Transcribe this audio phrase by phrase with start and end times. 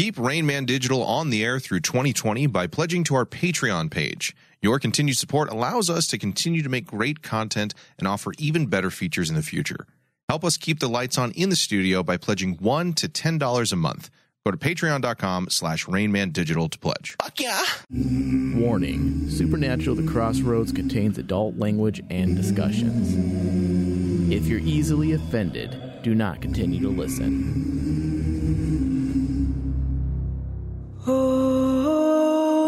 [0.00, 4.34] Keep Rain Man Digital on the air through 2020 by pledging to our Patreon page.
[4.62, 8.90] Your continued support allows us to continue to make great content and offer even better
[8.90, 9.86] features in the future.
[10.26, 13.76] Help us keep the lights on in the studio by pledging $1 to $10 a
[13.76, 14.08] month.
[14.46, 17.14] Go to patreon.com slash rainmandigital to pledge.
[17.22, 17.62] Fuck yeah!
[17.90, 24.32] Warning Supernatural The Crossroads contains adult language and discussions.
[24.32, 27.79] If you're easily offended, do not continue to listen.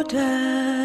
[0.05, 0.82] Oh,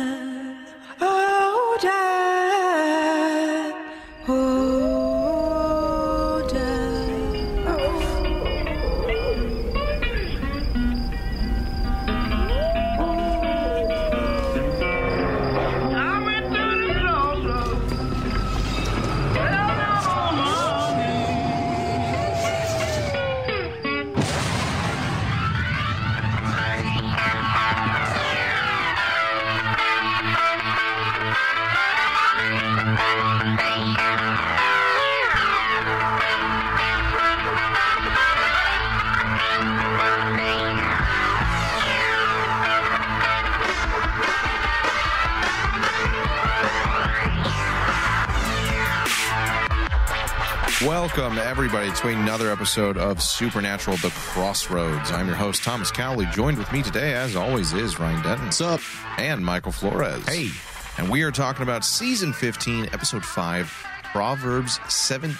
[51.15, 55.09] Welcome, everybody, to another episode of Supernatural The Crossroads.
[55.09, 56.25] I'm your host, Thomas Cowley.
[56.33, 58.45] Joined with me today, as always, is Ryan Denton.
[58.47, 58.81] What's up?
[59.17, 60.27] And Michael Flores.
[60.27, 60.49] Hey.
[60.97, 65.37] And we are talking about season 15, episode 5, Proverbs 17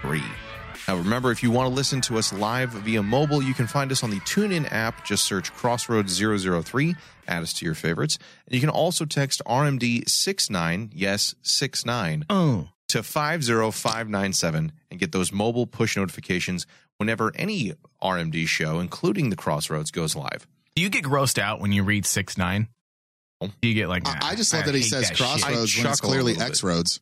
[0.00, 0.22] 3.
[0.86, 3.90] Now, remember, if you want to listen to us live via mobile, you can find
[3.90, 5.04] us on the TuneIn app.
[5.04, 6.94] Just search Crossroads 003,
[7.26, 8.16] add us to your favorites.
[8.46, 12.68] And you can also text RMD 69, yes, 69, Oh.
[12.94, 16.64] To 50597 and get those mobile push notifications
[16.98, 20.46] whenever any RMD show, including the Crossroads, goes live.
[20.76, 22.68] Do you get grossed out when you read six nine?
[23.40, 23.50] Oh.
[23.60, 24.06] Do you get like?
[24.06, 25.16] I, nah, I just love that he says shit.
[25.16, 26.36] crossroads when it's clearly.
[26.38, 27.00] X roads.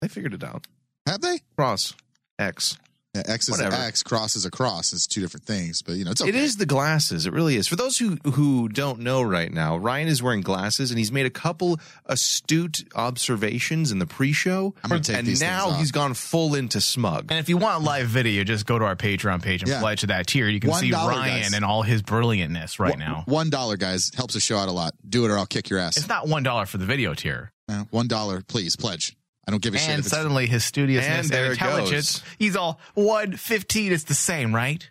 [0.00, 0.66] They figured it out.
[1.06, 1.40] Have they?
[1.56, 1.94] Cross,
[2.38, 2.76] X.
[3.14, 3.76] Yeah, X is Whatever.
[3.76, 4.92] X, cross is a cross.
[4.92, 6.30] It's two different things, but you know it's okay.
[6.30, 7.26] It is the glasses.
[7.26, 7.68] It really is.
[7.68, 11.24] For those who who don't know right now, Ryan is wearing glasses and he's made
[11.26, 14.74] a couple astute observations in the pre-show.
[14.82, 15.78] I'm gonna take and these now things off.
[15.80, 17.26] he's gone full into smug.
[17.30, 19.80] And if you want live video, just go to our Patreon page and Yeah.
[19.80, 20.48] pledge to that tier.
[20.48, 21.52] You can see $1, Ryan guys.
[21.54, 23.22] and all his brilliantness right One- now.
[23.26, 24.94] One dollar, guys, helps the show out a lot.
[25.08, 25.96] Do it or I'll kick your ass.
[25.96, 27.52] It's not one dollar for the video tier.
[27.68, 29.16] Uh, One dollar, please pledge.
[29.46, 29.90] I don't give a shit.
[29.94, 33.92] And suddenly his studiousness And and, intelligence, he's all one fifteen.
[33.92, 34.88] It's the same, right?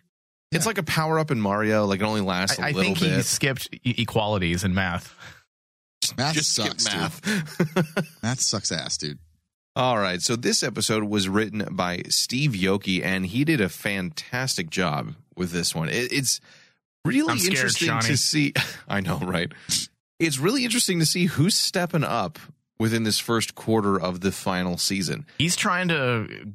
[0.52, 1.84] It's like a power-up in Mario.
[1.86, 3.16] Like it only lasts a I, I little think bit.
[3.16, 5.12] he skipped e- equalities in math.
[6.16, 7.20] math Just sucks, math.
[7.22, 8.06] dude.
[8.22, 9.18] Math sucks ass, dude.
[9.74, 10.22] All right.
[10.22, 15.50] So this episode was written by Steve Yockey, and he did a fantastic job with
[15.50, 15.88] this one.
[15.88, 16.40] It, it's
[17.04, 18.06] really scared, interesting Shawnee.
[18.06, 18.52] to see.
[18.88, 19.50] I know, right?
[20.20, 22.38] It's really interesting to see who's stepping up
[22.78, 25.26] within this first quarter of the final season.
[25.38, 26.52] He's trying to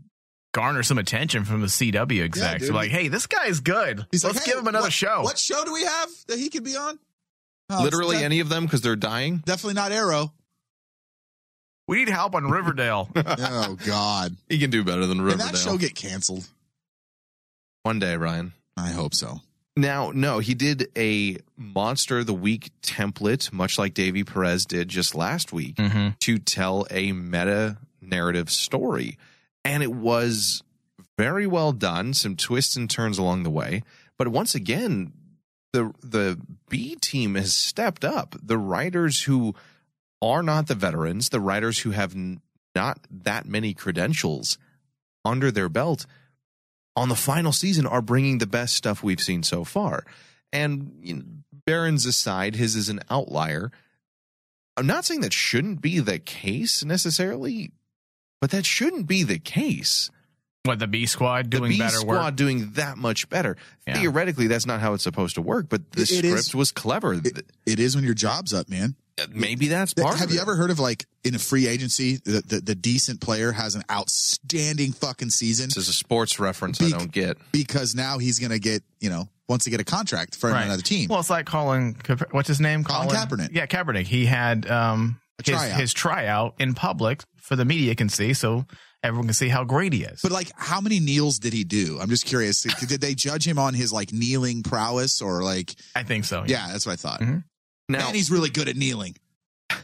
[0.53, 2.65] garner some attention from the CW execs.
[2.65, 2.75] dude.
[2.75, 4.05] like, hey, this guy's good.
[4.11, 5.21] He's Let's like, hey, give him another what- show.
[5.21, 6.99] What show do we have that he could be on?
[7.71, 9.37] Oh, Literally def- any of them because they're dying.
[9.45, 10.33] Definitely not Arrow.
[11.87, 13.09] We need help on Riverdale.
[13.15, 14.35] oh God!
[14.47, 15.47] He can do better than Can Riverdale.
[15.51, 16.47] that show get canceled?
[17.83, 18.53] One day, Ryan.
[18.77, 19.41] I hope so.
[19.79, 24.89] Now, no, he did a Monster of the Week template, much like Davy Perez did
[24.89, 26.09] just last week, mm-hmm.
[26.19, 29.17] to tell a meta narrative story.
[29.63, 30.63] And it was
[31.17, 33.83] very well done, some twists and turns along the way.
[34.17, 35.13] But once again,
[35.71, 36.39] the the
[36.69, 38.35] B team has stepped up.
[38.41, 39.55] The writers who
[40.21, 42.41] are not the veterans, the writers who have n-
[42.75, 44.57] not that many credentials
[45.23, 46.05] under their belt
[46.99, 50.03] on the final season are bringing the best stuff we've seen so far.
[50.51, 51.23] And you know,
[51.65, 53.71] Barron's aside, his is an outlier.
[54.77, 57.71] I'm not saying that shouldn't be the case necessarily,
[58.41, 60.09] but that shouldn't be the case.
[60.63, 62.35] What the B Squad doing the B better squad work?
[62.35, 63.55] doing that much better.
[63.87, 63.97] Yeah.
[63.99, 66.71] Theoretically, that's not how it's supposed to work, but the It- it script is- was
[66.71, 67.19] clever.
[67.19, 68.95] Th- It is when your job's up, man.
[69.31, 70.41] Maybe that's part Have of you it.
[70.41, 73.83] ever heard of like in a free agency, the, the, the decent player has an
[73.91, 77.37] outstanding fucking season This is a sports reference I don't get.
[77.51, 80.63] because now he's going to get, you know, wants to get a contract for Right.
[80.65, 81.07] another team.
[81.09, 81.95] Well, it's like Colin.
[82.31, 82.83] What's his name?
[82.83, 83.49] Colin Kaepernick.
[83.51, 84.05] Yeah, Kaepernick.
[84.05, 85.79] He had um A his, tryout.
[85.79, 88.65] his tryout in public for the media can see, so
[89.01, 90.21] everyone can see how great he is.
[90.21, 91.97] but like, how many kneels did he do?
[91.99, 92.61] I'm just curious.
[92.63, 96.43] did they judge him on his like kneeling prowess or like, I think so.
[96.45, 97.21] yeah, that's what I thought.
[97.21, 97.43] Mhm.
[97.89, 99.15] Now, Man, he's really good at kneeling.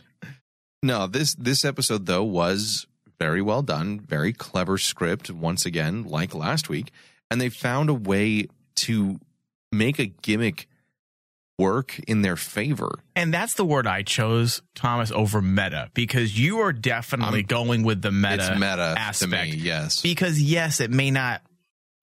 [0.83, 2.85] No, this this episode though was
[3.17, 6.91] very well done, very clever script once again, like last week,
[7.31, 9.19] and they found a way to
[9.71, 10.67] make a gimmick
[11.57, 12.99] work in their favor.
[13.15, 18.03] And that's the word I chose, Thomas, over meta, because you are definitely going with
[18.03, 19.31] the meta, it's meta aspect.
[19.31, 20.01] to me, yes.
[20.01, 21.41] Because yes, it may not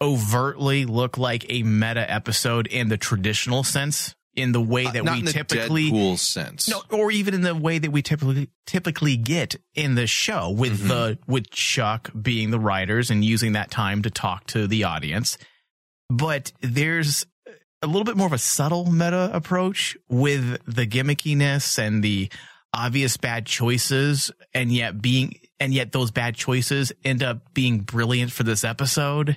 [0.01, 5.13] overtly look like a meta episode in the traditional sense, in the way that Uh,
[5.15, 6.69] we typically Deadpool sense.
[6.69, 10.79] no, or even in the way that we typically typically get in the show with
[10.79, 10.89] Mm-hmm.
[10.89, 15.37] the with Chuck being the writers and using that time to talk to the audience.
[16.09, 17.27] But there's
[17.83, 22.31] a little bit more of a subtle meta approach with the gimmickiness and the
[22.75, 28.33] obvious bad choices and yet being and yet those bad choices end up being brilliant
[28.33, 29.37] for this episode.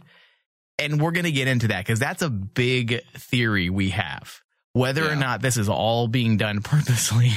[0.78, 4.42] And we're going to get into that because that's a big theory we have.
[4.76, 7.32] Whether or not this is all being done purposely,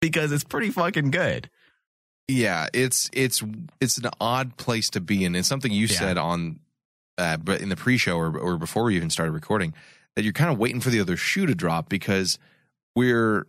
[0.00, 1.50] because it's pretty fucking good.
[2.28, 3.42] Yeah, it's it's
[3.80, 5.34] it's an odd place to be in.
[5.34, 5.98] It's something you Yeah.
[5.98, 6.60] said on,
[7.18, 9.74] uh, but in the pre-show or, or before we even started recording,
[10.14, 12.38] that you're kind of waiting for the other shoe to drop because
[12.94, 13.44] we're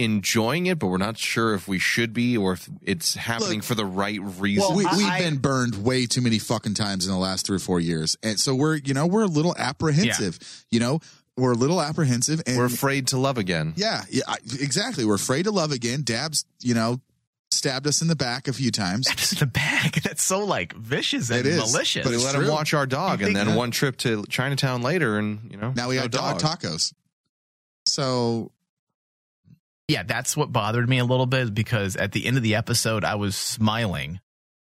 [0.00, 3.64] enjoying it, but we're not sure if we should be or if it's happening Look,
[3.64, 4.74] for the right reason.
[4.76, 7.60] we, we've I- been burned way too many fucking times in the last three or
[7.60, 10.38] four years, and so we're you know we're a little apprehensive.
[10.70, 11.00] You know,
[11.36, 13.74] we're a little apprehensive, and we're afraid to love again.
[13.76, 15.04] yeah, yeah, I- exactly.
[15.04, 16.02] We're afraid to love again.
[16.02, 17.00] Dabb's, you know,
[17.50, 19.06] stabbed us in the back a few times.
[19.06, 19.94] That's in the back.
[20.02, 22.04] That's so like vicious and It is, malicious.
[22.04, 22.44] but We let true.
[22.44, 25.72] him watch our dog, and then that- one trip to Chinatown later, and you know
[25.76, 26.92] Now we no have dog tacos.
[27.86, 28.50] So
[29.88, 33.04] yeah, that's what bothered me a little bit because at the end of the episode,
[33.04, 34.20] I was smiling.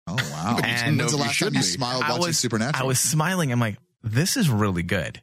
[0.08, 0.56] Oh wow!
[0.62, 1.66] But when's the last time you be.
[1.66, 2.84] smiled I watching was Supernatural?
[2.84, 3.52] I was smiling.
[3.52, 5.22] I'm like, this is really good.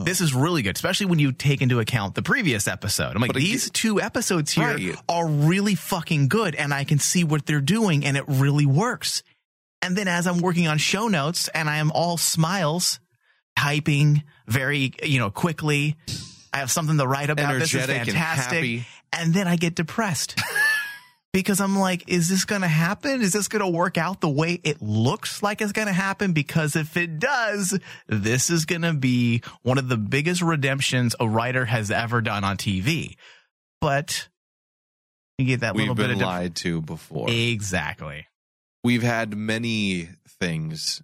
[0.00, 0.04] Oh.
[0.04, 3.14] This is really good, especially when you take into account the previous episode.
[3.14, 4.96] I'm like, again- these two episodes here Right.
[5.08, 9.22] are really fucking good, and I can see what they're doing, and it really works.
[9.82, 12.98] And then as I'm working on show notes, and I am all smiles,
[13.56, 15.96] typing very, you know, quickly.
[16.52, 17.58] I have something to write about.
[17.58, 18.54] This is Energetic and fantastic.
[18.54, 18.86] happy.
[19.12, 20.34] and then I get depressed
[21.32, 23.20] because I'm like, is this going to happen?
[23.20, 26.32] Is this going to work out the way it looks like it's going to happen?
[26.32, 31.28] Because if it does, this is going to be one of the biggest redemptions a
[31.28, 33.16] writer has ever done on TV.
[33.80, 34.28] But
[35.36, 37.30] you get that We've little bit of lied to before.
[37.30, 38.26] exactly.
[38.82, 40.08] we've had many
[40.40, 41.02] things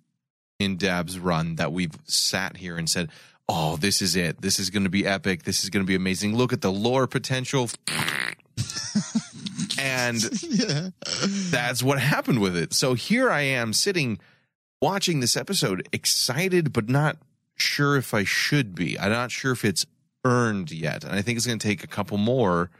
[0.58, 3.10] in Dabb's run that we've sat here and said,
[3.48, 4.40] "Oh, this is it.
[4.40, 5.44] This is going to be epic.
[5.44, 6.34] This is going to be amazing.
[6.34, 7.68] Look at the lore potential."
[9.84, 10.88] and yeah.
[11.50, 12.72] that's what happened with it.
[12.72, 14.18] So here I am sitting
[14.80, 17.18] watching this episode excited but not
[17.56, 18.98] sure if I should be.
[18.98, 19.86] I'm not sure if it's
[20.24, 21.04] earned yet.
[21.04, 22.70] And I think it's going to take a couple more.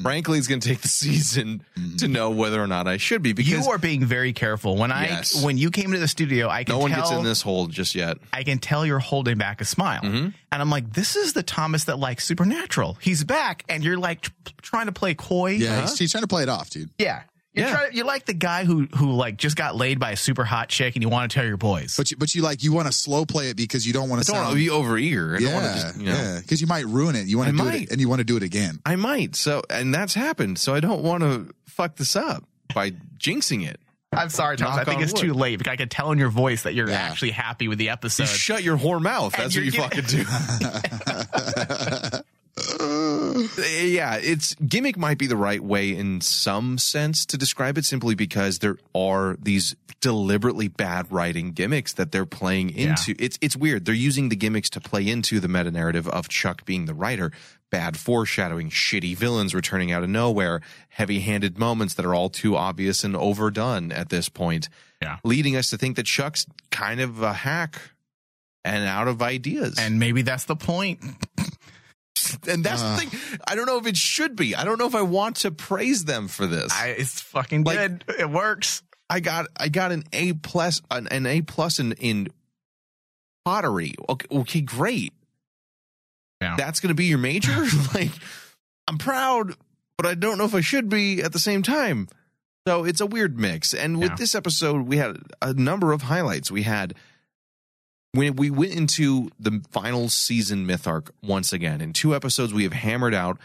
[0.00, 1.62] Frankly, it's going to take the season
[1.98, 4.76] to know whether or not I should be because You are being very careful.
[4.76, 5.44] When I Yes.
[5.44, 7.42] when you came to the studio, I can tell no one tell gets in this
[7.42, 8.16] hole just yet.
[8.32, 10.00] I can tell you're holding back a smile.
[10.00, 10.34] Mhm.
[10.50, 12.98] And I'm like, this is the Thomas that likes Supernatural.
[13.00, 14.30] He's back, and you're like tr-
[14.62, 15.52] trying to play coy.
[15.52, 16.90] Yeah, he's, he's trying to play it off, dude.
[16.98, 17.22] yeah.
[17.54, 17.74] You're, Yeah.
[17.74, 20.68] trying, you're like the guy who who like just got laid by a super hot
[20.70, 21.96] chick, and you want to tell your boys.
[21.96, 24.20] But you, but you like you want to slow play it because you don't want
[24.20, 25.36] I to don't want to be over eager.
[25.36, 26.12] I don't want to yeah just, you know.
[26.12, 27.26] yeah because you might ruin it.
[27.26, 27.82] You want I to do might.
[27.82, 28.80] it and you want to do it again.
[28.86, 29.36] I might.
[29.36, 30.58] So, and that's happened.
[30.58, 32.44] So I don't want to fuck this up
[32.74, 33.78] by jinxing it.
[34.14, 34.76] I'm sorry, Thomas.
[34.78, 35.22] I think it's wood.
[35.22, 36.96] too late because I can tell in your voice that you're Yeah.
[37.00, 38.24] actually happy with the episode.
[38.24, 39.32] You shut your whore mouth.
[39.34, 40.24] That's what you you're fucking do.
[43.82, 48.14] yeah, it's gimmick might be the right way in some sense to describe it simply
[48.14, 53.14] because there are these deliberately bad writing gimmicks that they're playing into.
[53.18, 53.84] It's it's weird.
[53.84, 57.32] They're using the gimmicks to play into the meta narrative of Chuck being the writer.
[57.70, 63.02] Bad foreshadowing, shitty villains returning out of nowhere, heavy-handed moments that are all too obvious
[63.02, 64.68] and overdone at this point.
[65.00, 65.16] Yeah.
[65.24, 67.80] Leading us to think that Chuck's kind of a hack
[68.64, 69.76] and out of ideas.
[69.78, 71.00] and maybe that's the point.
[72.48, 72.94] And that's Uh.
[72.96, 73.38] the thing.
[73.46, 74.54] I don't know if it should be.
[74.54, 76.72] I don't know if I want to praise them for this.
[76.72, 78.04] I, I, it's fucking Like- good.
[78.18, 78.82] It works.
[79.10, 82.28] I got I got an A plus an, an A plus in in
[83.44, 83.94] pottery.
[84.08, 85.12] Okay, okay, great.
[86.40, 86.54] Yeah.
[86.56, 87.52] That's going to be your major.
[87.94, 88.10] like,
[88.88, 89.54] I'm proud,
[89.96, 92.08] but I don't know if I should be at the same time.
[92.66, 93.74] So it's a weird mix.
[93.74, 94.16] And with Yeah.
[94.16, 96.50] this episode, we had a number of highlights.
[96.50, 96.94] We had
[98.12, 101.80] when we went into the final season myth arc once again.
[101.80, 103.38] In two episodes, we have hammered out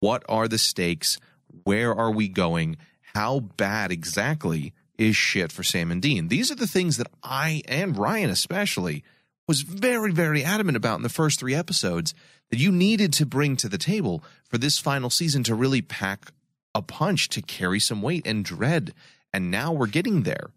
[0.00, 1.18] what are the stakes,
[1.64, 2.76] where are we going,
[3.14, 6.28] how bad exactly is shit for Sam and Dean.
[6.28, 9.02] These are the things that I and Ryan especially
[9.48, 12.14] was very, very adamant about in the first three episodes
[12.50, 16.32] that you needed to bring to the table for this final season to really pack
[16.74, 18.92] a punch to carry some weight and dread.
[19.32, 20.50] And now we're getting there.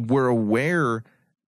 [0.00, 1.04] We're aware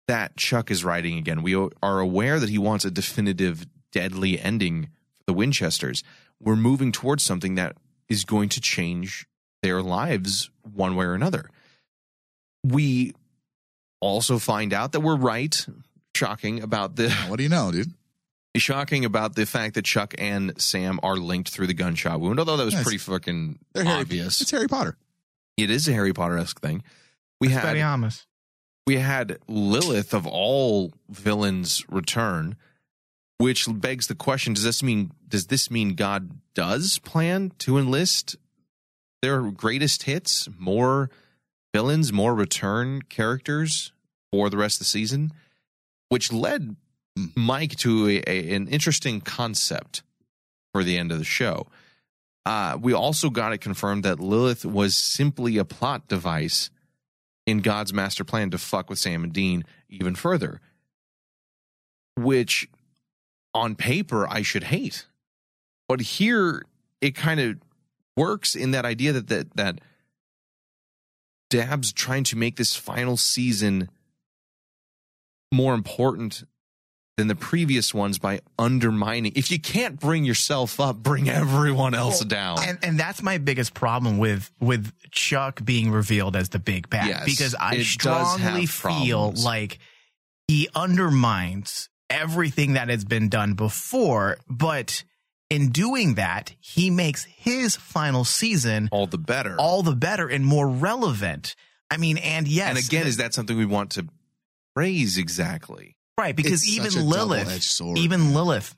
[0.08, 1.42] that Chuck is writing again.
[1.42, 4.84] We are aware that he wants a definitive deadly ending
[5.16, 6.02] for the Winchesters.
[6.40, 7.76] We're moving towards something that
[8.08, 9.26] is going to change
[9.62, 11.48] their lives one way or another.
[12.64, 13.14] We
[14.00, 15.64] also find out that we're right.
[16.14, 17.92] Shocking about the What do you know, dude?
[18.54, 22.38] shocking about the fact that Chuck and Sam are linked through the gunshot wound.
[22.38, 22.82] Although that was Yes.
[22.82, 24.42] pretty fucking They're Harry, obvious.
[24.42, 24.98] It's Harry Potter.
[25.56, 26.82] It is a Harry Potter esque thing.
[27.40, 28.26] We had Expelliarmus.
[28.86, 32.56] We had Lilith of all villains return,
[33.38, 38.36] which begs the question: Does this mean does this mean God does plan to enlist
[39.22, 41.10] their greatest hits, more
[41.72, 43.92] villains, more return characters
[44.30, 45.32] for the rest of the season?
[46.08, 46.76] Which led
[47.34, 50.02] Mike to a, a- an interesting concept
[50.72, 51.66] for the end of the show.
[52.44, 56.70] Uh, we also got it confirmed that Lilith was simply a plot device
[57.46, 60.60] in God's master plan to fuck with Sam and Dean even further,
[62.16, 62.68] which
[63.54, 65.06] on paper I should hate.
[65.88, 66.64] But here
[67.00, 67.56] it kind of
[68.16, 69.80] works in that idea that that that
[71.50, 73.90] Dabb's trying to make this final season
[75.52, 76.44] more important
[77.16, 79.32] than the previous ones by undermining.
[79.34, 82.58] If you can't bring yourself up, bring everyone else Well, down.
[82.62, 87.08] And and that's my biggest problem with with Chuck being revealed as the big bad
[87.08, 89.78] Yes, because I strongly feel like
[90.48, 95.04] he undermines everything that has been done before, but
[95.50, 99.54] in doing that, he makes his final season all the better.
[99.58, 101.54] all the better and more relevant.
[101.90, 104.06] I mean, and yes, and again, is that something we want to
[104.74, 105.96] praise exactly?
[106.18, 108.34] Right because It's even Lilith, sword, even man.
[108.34, 108.74] Lilith,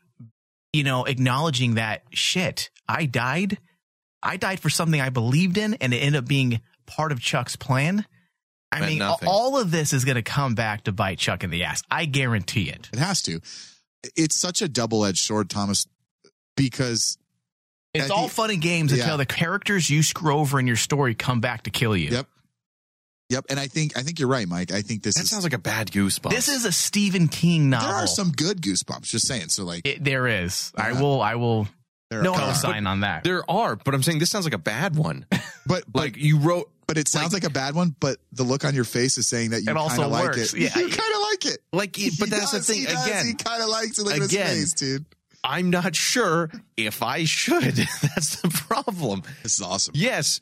[0.73, 3.59] you know, acknowledging that shit, I died.
[4.23, 7.57] I died for something I believed in, and it ended up being part of Chuck's
[7.57, 8.07] plan.
[8.73, 9.29] I Meant mean, nothing.
[9.29, 11.83] all of this is going to come back to bite Chuck in the ass.
[11.91, 12.89] I guarantee it.
[12.93, 13.41] It has to.
[14.17, 15.87] It's such a double edged sword, Thomas,
[16.57, 17.17] because
[17.93, 19.03] It's all the- fun and games Yeah.
[19.05, 22.11] until the characters you screw over in your story come back to kill you.
[22.11, 22.27] Yep.
[23.31, 24.73] Yep, and I think I think you're right, Mike.
[24.73, 26.31] I think this That is sounds like a bad goosebump.
[26.31, 27.89] This is a Stephen King novel.
[27.89, 29.05] there are some good goosebumps.
[29.05, 29.49] Just saying.
[29.49, 30.73] So like, It, there is.
[30.77, 31.23] I will.
[31.23, 31.67] I will
[32.11, 33.25] there No, are, co-sign on that.
[33.25, 35.25] there are, but I'm saying this sounds like a bad one.
[35.67, 37.95] but but Like you wrote but it sounds like, a bad one.
[37.99, 40.53] But the look on your face is saying that you kind also of like it.
[40.53, 40.69] Yeah.
[40.79, 41.59] you kind of like it.
[41.73, 42.83] like, it, but He that's does, the thing.
[42.83, 43.07] He does.
[43.07, 44.03] Again, he kind of likes it.
[44.05, 45.07] Look at again, his face, dude.
[45.43, 47.63] I'm not sure if I should.
[48.03, 49.23] that's the problem.
[49.43, 49.93] This is awesome.
[49.97, 50.41] Yes,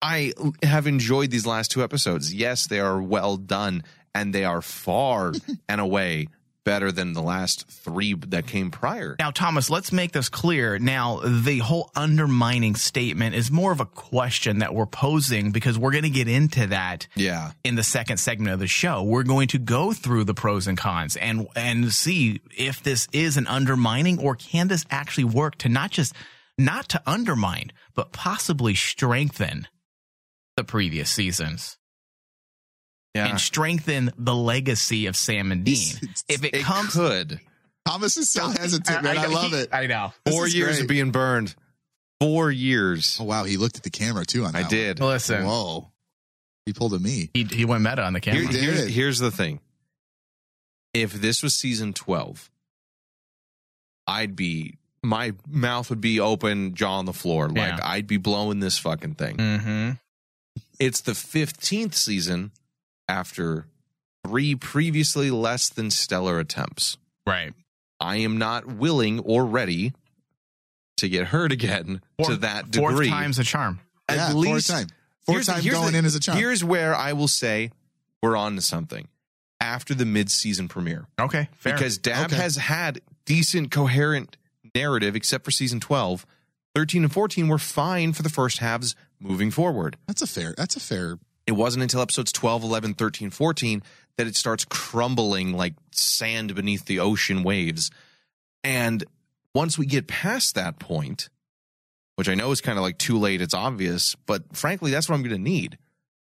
[0.00, 2.32] I have enjoyed these last two episodes.
[2.32, 3.82] Yes, they are well done,
[4.14, 5.32] and they are far
[5.68, 6.28] and away
[6.64, 9.16] better than the last three that came prior.
[9.18, 10.78] Now, Thomas, let's make this clear.
[10.78, 15.92] Now, the whole undermining statement is more of a question that we're posing because we're
[15.92, 17.52] going to get into that Yeah.
[17.64, 19.02] in the second segment of the show.
[19.02, 23.38] We're going to go through the pros and cons and and see if this is
[23.38, 26.12] an undermining or can this actually work to not just
[26.58, 29.66] not to undermine, but possibly strengthen
[30.58, 31.78] the previous seasons
[33.14, 33.28] Yeah.
[33.28, 35.96] and strengthen the legacy of Sam and Dean.
[36.02, 37.40] It's- If it, it comes could.
[37.86, 39.16] Thomas is so hesitant, man.
[39.16, 39.68] I, know, love he- it.
[39.72, 40.12] I know.
[40.24, 40.82] This Four years great.
[40.82, 41.54] of being burned.
[42.20, 43.16] Four years.
[43.20, 44.58] Oh wow, he looked at the camera too on that.
[44.58, 44.70] I one.
[44.70, 45.00] did.
[45.00, 45.88] Listen, Whoa,
[46.66, 47.30] he pulled a me.
[47.32, 48.42] he, he went meta on the camera.
[48.42, 48.62] Here- did.
[48.62, 49.60] here's, here's the thing.
[50.92, 52.50] If this was season 12,
[54.06, 57.46] I'd be, my mouth would be open, jaw on the floor.
[57.48, 57.78] Like, Yeah.
[57.84, 59.36] I'd be blowing this fucking thing.
[59.36, 59.90] mm-hmm.
[60.78, 62.52] It's the 15th season
[63.08, 63.66] after
[64.26, 66.98] three previously less than stellar attempts.
[67.26, 67.52] Right.
[68.00, 69.92] I am not willing or ready
[70.98, 73.08] to get hurt again to Fourth- that Fourth degree.
[73.08, 73.80] time's a charm.
[74.08, 74.88] At yeah, least- fourth time.
[75.26, 76.38] Fourth Here's the- time going the- in as a chump.
[76.38, 77.70] Here's where I will say
[78.22, 79.08] we're on to something
[79.60, 81.06] after the mid-season premiere.
[81.20, 81.74] Okay, fair.
[81.74, 82.36] because Dabb Okay.
[82.36, 84.36] has had decent, coherent
[84.74, 86.24] narrative, except for season 12.
[86.74, 89.96] 13 and 14 were fine for the first halves moving forward.
[90.06, 90.54] That's a fair.
[90.56, 91.18] That's a fair.
[91.46, 93.82] It wasn't until episodes 12, 11, 13, 14
[94.16, 97.90] that it starts crumbling like sand beneath the ocean waves.
[98.62, 99.04] And
[99.54, 101.28] once we get past that point,
[102.16, 105.14] which I know is kind of like too late, it's obvious, but frankly, that's what
[105.14, 105.78] I'm going to need.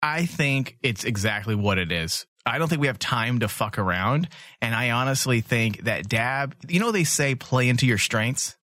[0.03, 2.25] I think it's exactly what it is.
[2.45, 4.29] I don't think we have time to fuck around.
[4.61, 8.57] And I honestly think that Dabb, you know, they say play into your strengths,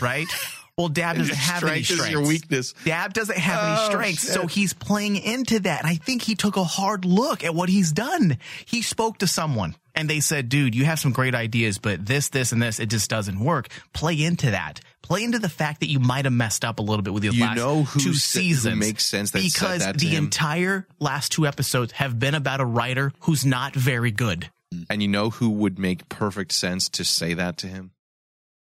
[0.00, 0.26] right?
[0.78, 2.10] Well, Dabb doesn't have any Strength is strengths.
[2.12, 2.74] your weakness.
[2.84, 5.80] Dabb doesn't have Oh, any strengths, so he's playing into that.
[5.80, 8.38] And I think he took a hard look at what he's done.
[8.64, 12.30] He spoke to someone and they said, dude, you have some great ideas, but this,
[12.30, 13.68] this, and this, it just doesn't work.
[13.92, 14.80] Play into that.
[15.02, 17.34] Play into the fact that you might have messed up a little bit with your
[17.34, 18.76] You last know who two sa- who seasons.
[18.80, 20.24] makes sense that said because the him?
[20.24, 24.48] entire last two episodes have been about a writer who's not very good.
[24.88, 27.90] And you know who would make perfect sense to say that to him?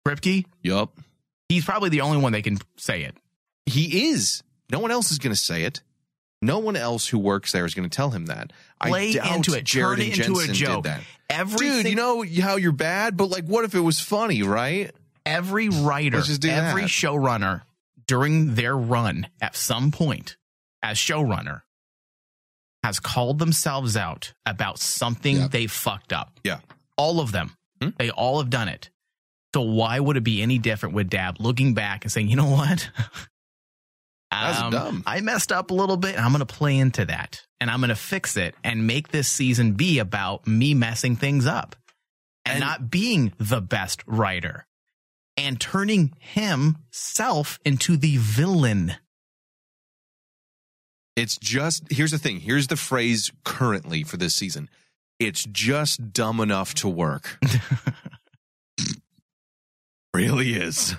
[0.04, 0.98] Kripke, Yup.
[1.50, 3.16] He's probably the only one that can say it.
[3.66, 4.42] He is.
[4.72, 5.82] No one else is going to say it.
[6.42, 8.52] No one else who works there is going to tell him that.
[8.82, 9.64] Play I doubt into it.
[9.64, 10.84] Jared Turn it into a joke.
[10.84, 11.00] Did that.
[11.28, 14.90] Everything, Dude, you know how you're bad, but like, what if it was funny, right?
[15.26, 16.88] every writer, Let's just do every that.
[16.88, 17.62] showrunner
[18.06, 20.36] during their run at some point
[20.82, 21.62] as showrunner
[22.82, 26.40] has called themselves out about something they fucked up.
[26.42, 26.60] Yeah.
[26.96, 27.54] All of them.
[27.80, 27.90] Hmm?
[27.98, 28.90] They all have done it.
[29.54, 32.50] So why would it be any different with Dabb looking back and saying, you know
[32.50, 32.88] what?
[34.30, 35.02] That's um, dumb.
[35.06, 37.80] I messed up a little bit and I'm going to play into that and I'm
[37.80, 41.74] going to fix it and make this season be about me messing things up
[42.44, 44.66] and, And- not being the best writer
[45.36, 48.94] and turning himself into the villain.
[51.16, 52.40] It's just here's the thing.
[52.40, 54.70] Here's the phrase currently for this season.
[55.18, 57.38] It's just dumb enough to work.
[60.14, 60.94] really is.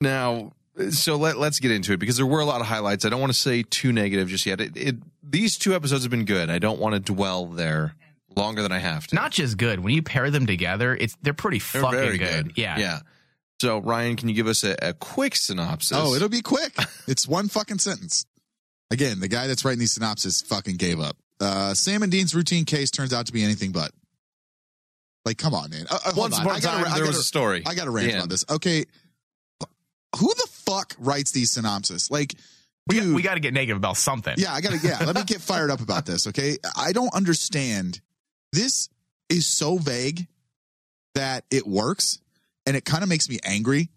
[0.00, 0.52] Now,
[0.90, 3.04] so let, let's get into it because there were a lot of highlights.
[3.04, 4.60] I don't want to say too negative just yet.
[4.60, 6.50] It, it these two episodes have been good.
[6.50, 7.94] I don't want to dwell there
[8.36, 9.14] longer than I have to.
[9.14, 9.80] Not just good.
[9.80, 12.52] When you pair them together, it's they're pretty They're fucking very good.
[12.56, 12.78] Yeah.
[12.78, 13.00] Yeah.
[13.60, 15.96] So Ryan, can you give us a, a quick synopsis?
[16.00, 16.74] Oh, it'll be quick.
[17.06, 18.26] It's one fucking sentence.
[18.90, 21.16] Again, the guy that's writing these synopses fucking gave up.
[21.40, 23.92] Uh, Sam and Dean's routine case turns out to be anything but.
[25.24, 25.86] Like, come on, man.
[25.90, 26.42] Uh, uh, hold Once on.
[26.42, 27.62] upon I a gotta- time, there was gotta- a story.
[27.66, 28.44] I got to rant The about this.
[28.50, 28.84] Okay,
[30.18, 32.10] who the fuck writes these synopses?
[32.10, 32.34] Like,
[32.88, 34.34] We, dude, we got to get negative about something.
[34.38, 34.78] yeah, I gotta.
[34.82, 36.26] Yeah, let me get fired up about this.
[36.26, 38.00] Okay, I don't understand.
[38.52, 38.88] This
[39.28, 40.26] is so vague
[41.14, 42.18] that it works,
[42.66, 43.88] and it kind of makes me angry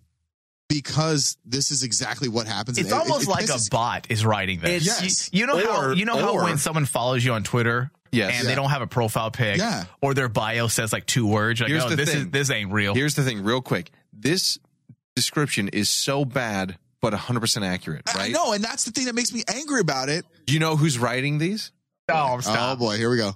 [0.69, 2.77] because this is exactly what happens.
[2.77, 4.85] It's It- it- almost it like a bot is writing this.
[4.85, 5.29] Yes.
[5.33, 8.35] You, you know how you know how when someone follows you on Twitter Yes.
[8.35, 8.49] and Yeah.
[8.49, 9.85] they don't have a profile pic Yeah.
[10.01, 11.61] or their bio says like two words.
[11.61, 12.93] Like, Here's oh, the this is this ain't real.
[12.93, 13.91] Here's the thing, real quick.
[14.13, 14.57] This
[15.15, 18.31] description is so bad, but 100% accurate, I right?
[18.31, 20.25] know, and that's the thing that makes me angry about it.
[20.45, 21.71] Do you know who's writing these?
[22.09, 23.31] oh, Oh boy, here we go.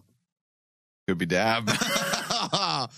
[1.08, 1.70] Could be Dabb.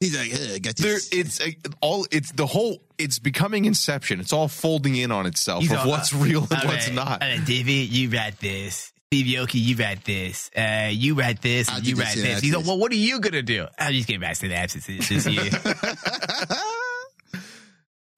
[0.00, 1.46] He's like, "Ugh, got there, it's uh,
[1.80, 2.06] all.
[2.10, 2.82] It's the whole.
[2.98, 4.20] It's becoming Inception.
[4.20, 7.22] It's all folding in on itself He's of what's real and all what's right, not.
[7.22, 8.92] all right, David, you write this.
[9.14, 10.50] Steve Yockey, you write this.
[10.56, 11.68] Uh, you write this.
[11.68, 12.40] I'll And you this, write yeah, this.
[12.40, 13.68] He's like, well, what are you gonna do?
[13.78, 14.88] I'm just getting back to the absence.
[14.88, 15.40] It's just you.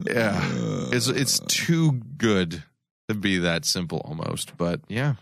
[0.15, 0.41] yeah,
[0.91, 2.63] it's it's too good
[3.11, 4.57] to be that simple almost.
[4.57, 5.17] But yeah,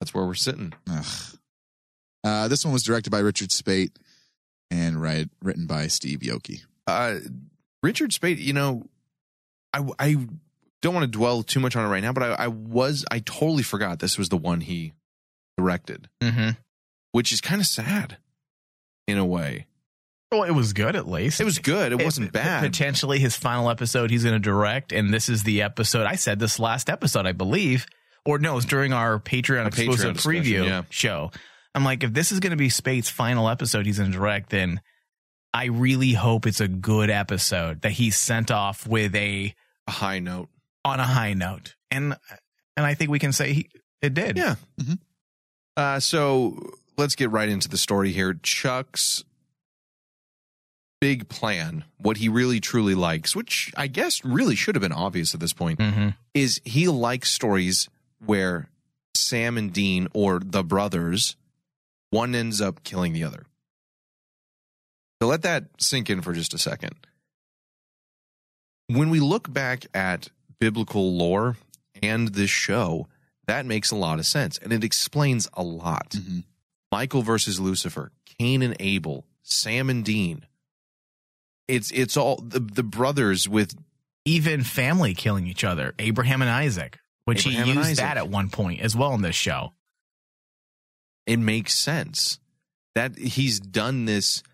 [0.00, 0.72] that's where we're sitting.
[0.90, 1.04] Ugh.
[2.24, 3.98] Uh, this one was directed by Richard Speight
[4.70, 6.62] and right, written by Steve Yockey.
[6.86, 7.16] Uh,
[7.82, 8.86] Richard Speight, you know,
[9.74, 10.16] I I
[10.82, 13.20] don't want to dwell too much on it right now, but I, I was I
[13.20, 14.92] totally forgot this was the one he
[15.56, 16.50] directed, mm-hmm.
[17.12, 18.18] which is kind of sad
[19.08, 19.66] in a way.
[20.30, 21.40] Well, it was good at least.
[21.40, 21.92] It was good.
[21.92, 22.62] It wasn't bad.
[22.62, 26.06] Potentially his final episode he's going to direct, and this is the episode.
[26.06, 27.86] I said this last episode, I believe,
[28.24, 30.82] or no, it was during our Patreon A exclusive discussion, preview yeah.
[30.88, 31.30] show.
[31.74, 34.50] I'm like, if this is going to be Speight's final episode he's going to direct,
[34.50, 34.80] then
[35.54, 39.54] I really hope it's a good episode that he sent off with a
[39.86, 40.48] A high note.
[40.84, 42.16] On a high note, and
[42.76, 43.68] and I think we can say he,
[44.00, 44.36] it did.
[44.36, 44.56] Yeah.
[44.80, 44.98] Mhm.
[45.76, 48.34] Uh, so let's get right into the story here.
[48.42, 49.24] Chuck's
[51.00, 55.34] big plan, what he really truly likes, which I guess really should have been obvious
[55.34, 56.10] at this point, Mm-hmm.
[56.34, 57.88] is he likes stories
[58.24, 58.68] where
[59.14, 61.36] Sam and Dean or the brothers,
[62.10, 63.46] one ends up killing the other.
[65.20, 66.94] So let that sink in for just a second.
[68.88, 70.28] When we look back at
[70.62, 71.56] biblical lore
[72.04, 73.08] and this show,
[73.48, 76.10] that makes a lot of sense and it explains a lot.
[76.10, 76.44] Mhm.
[76.92, 80.46] Michael versus Lucifer, Cain and Abel, Sam and Dean.
[81.66, 83.74] It's it's all the, the brothers with
[84.24, 88.50] Even family killing each other, Abraham and Isaac, which Abraham he used that at one
[88.50, 89.72] point as well in this show.
[91.26, 92.38] it makes sense
[92.94, 94.44] that he's done this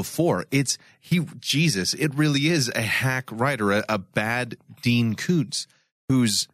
[0.00, 0.44] before.
[0.50, 1.94] It's he Jesus.
[1.94, 5.66] It really is a hack writer, a, a bad Dean Koontz
[6.08, 6.48] who's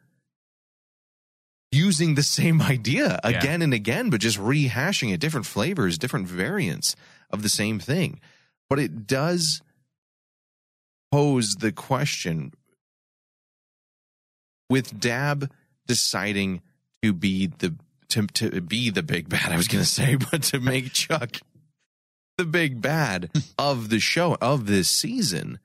[1.72, 3.30] using the same idea Yeah.
[3.38, 6.94] again and again, but just rehashing it, different flavors, different variants
[7.30, 8.20] of the same thing.
[8.70, 9.60] But it does
[11.10, 12.52] pose the question
[14.70, 15.50] with Dabb
[15.86, 16.62] deciding
[17.02, 17.74] to be the
[18.10, 19.50] to to be the big bad.
[19.52, 21.36] I was going to say, but to make Chuck
[22.38, 23.40] the big bad hmm.
[23.58, 25.58] of the show of this season.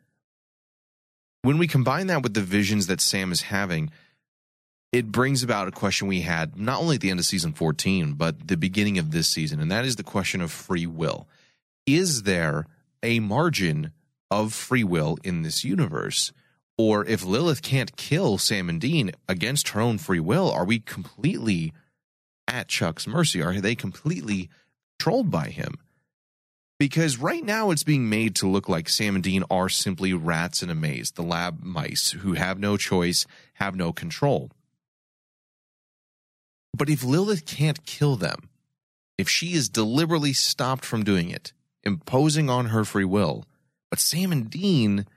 [1.41, 3.89] When we combine that with the visions that Sam is having,
[4.91, 8.13] it brings about a question we had not only at the end of season 14,
[8.13, 11.27] but the beginning of this season, and that is the question of free will.
[11.85, 12.65] Is there
[13.03, 13.91] a margin
[14.29, 16.31] of free will in this universe?
[16.77, 20.79] Or if Lilith can't kill Sam and Dean against her own free will, are we
[20.79, 21.73] completely
[22.47, 23.41] at Chuck's mercy?
[23.41, 24.49] Are they completely
[24.99, 25.75] controlled by him?
[26.79, 30.61] Because right now it's being made to look like Sam and Dean are simply rats
[30.61, 34.51] in a maze, the lab mice who have no choice, have no control.
[36.75, 38.49] But if Lilith can't kill them,
[39.17, 41.51] if she is deliberately stopped from doing it,
[41.83, 43.45] imposing on her free will,
[43.89, 45.07] but Sam and Dean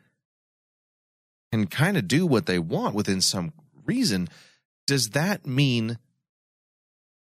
[1.53, 3.53] can kind of do what they want within some
[3.85, 4.29] reason,
[4.87, 5.99] does that mean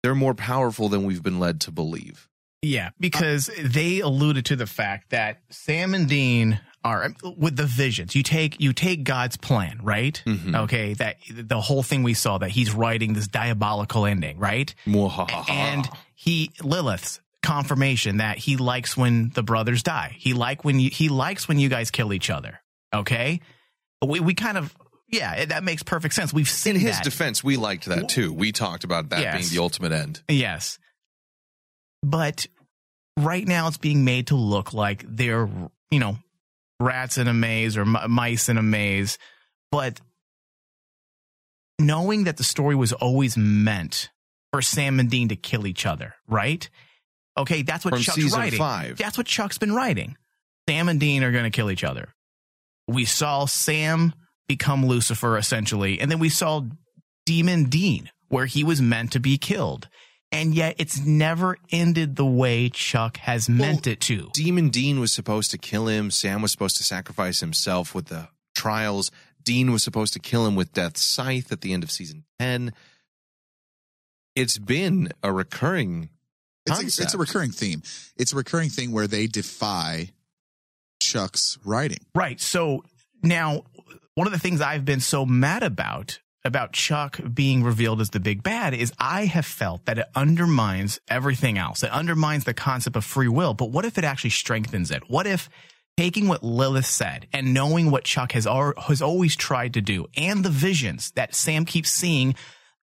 [0.02, 2.28] they're more powerful than we've been led to believe?
[2.62, 8.14] Yeah, because they alluded to the fact that Sam and Dean are with the visions.
[8.14, 10.20] You take you take God's plan, right?
[10.26, 10.54] Mhm.
[10.64, 14.74] Okay, that the whole thing we saw that he's writing this diabolical ending, right?
[15.48, 20.16] And he Lilith's confirmation that he likes when the brothers die.
[20.18, 22.60] He like when you he likes when you guys kill each other.
[22.94, 23.40] Okay,
[24.04, 24.74] we we kind of
[25.08, 26.32] yeah, that makes perfect sense.
[26.32, 27.04] We've seen in his that.
[27.04, 28.32] defense, we liked that too.
[28.32, 29.36] We talked about that Yes.
[29.38, 30.22] being the ultimate end.
[30.28, 30.78] Yes.
[32.02, 32.46] But
[33.16, 35.48] right now it's being made to look like they're,
[35.90, 36.18] you know,
[36.80, 39.18] rats in a maze or m- mice in a maze.
[39.72, 40.00] But
[41.78, 44.10] knowing that the story was always meant
[44.52, 46.68] for Sam and Dean to kill each other, right?
[47.38, 48.58] Okay, that's what From Chuck's season writing.
[48.58, 48.96] five.
[48.96, 50.16] That's what Chuck's been writing.
[50.68, 52.08] Sam and Dean are going to kill each other.
[52.88, 54.14] We saw Sam
[54.48, 56.62] become Lucifer essentially, and then we saw
[57.26, 59.88] Demon Dean, where he was meant to be killed.
[60.32, 64.30] And yet it's never ended the way Chuck has meant it to.
[64.34, 66.10] Demon Dean was supposed to kill him.
[66.10, 69.10] Sam was supposed to sacrifice himself with the trials.
[69.44, 72.72] Dean was supposed to kill him with Death's Scythe at the end of season 10.
[74.34, 76.10] It's been a recurring
[76.66, 77.82] It's a, it's a recurring theme.
[78.16, 80.10] It's a recurring thing where they defy
[81.00, 82.00] Chuck's writing.
[82.14, 82.40] Right.
[82.40, 82.84] So
[83.22, 83.62] now,
[84.14, 88.20] one of the things I've been so mad about about Chuck being revealed as the
[88.20, 91.82] big bad is I have felt that it undermines everything else.
[91.82, 93.52] It undermines the concept of free will.
[93.54, 95.08] But what if it actually strengthens it?
[95.08, 95.48] What if
[95.96, 100.44] taking what Lilith said and knowing what Chuck has has always tried to do and
[100.44, 102.34] the visions that Sam keeps seeing,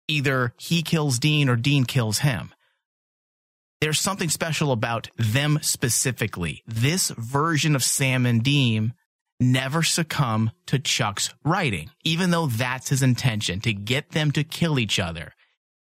[0.09, 2.53] either he kills Dean or Dean kills him
[3.81, 6.63] there's something special about them specifically.
[6.67, 8.95] This version of Sam and Dean
[9.41, 14.79] never succumb to Chuck's writing, even though that's his intention to get them to kill
[14.79, 15.33] each other.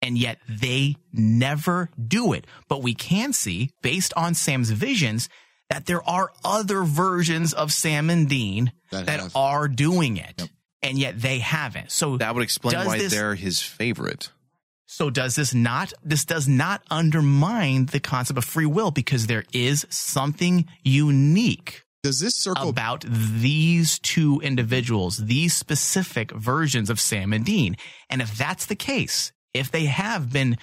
[0.01, 2.45] And yet they never do it.
[2.69, 5.27] But we can see, based on Sam's visions,
[5.69, 10.35] that there are other versions of Sam and Dean That that, are doing it.
[10.37, 10.49] Yep.
[10.81, 11.91] And yet they haven't.
[11.91, 14.31] So that would explain why this- they're his favorite.
[14.85, 19.43] so does this not this does not undermine the concept of free will because there
[19.53, 27.33] is something unique Does this circle about these two individuals, these specific versions of Sam
[27.33, 27.75] and Dean.
[28.09, 30.57] And if that's the case, if they have been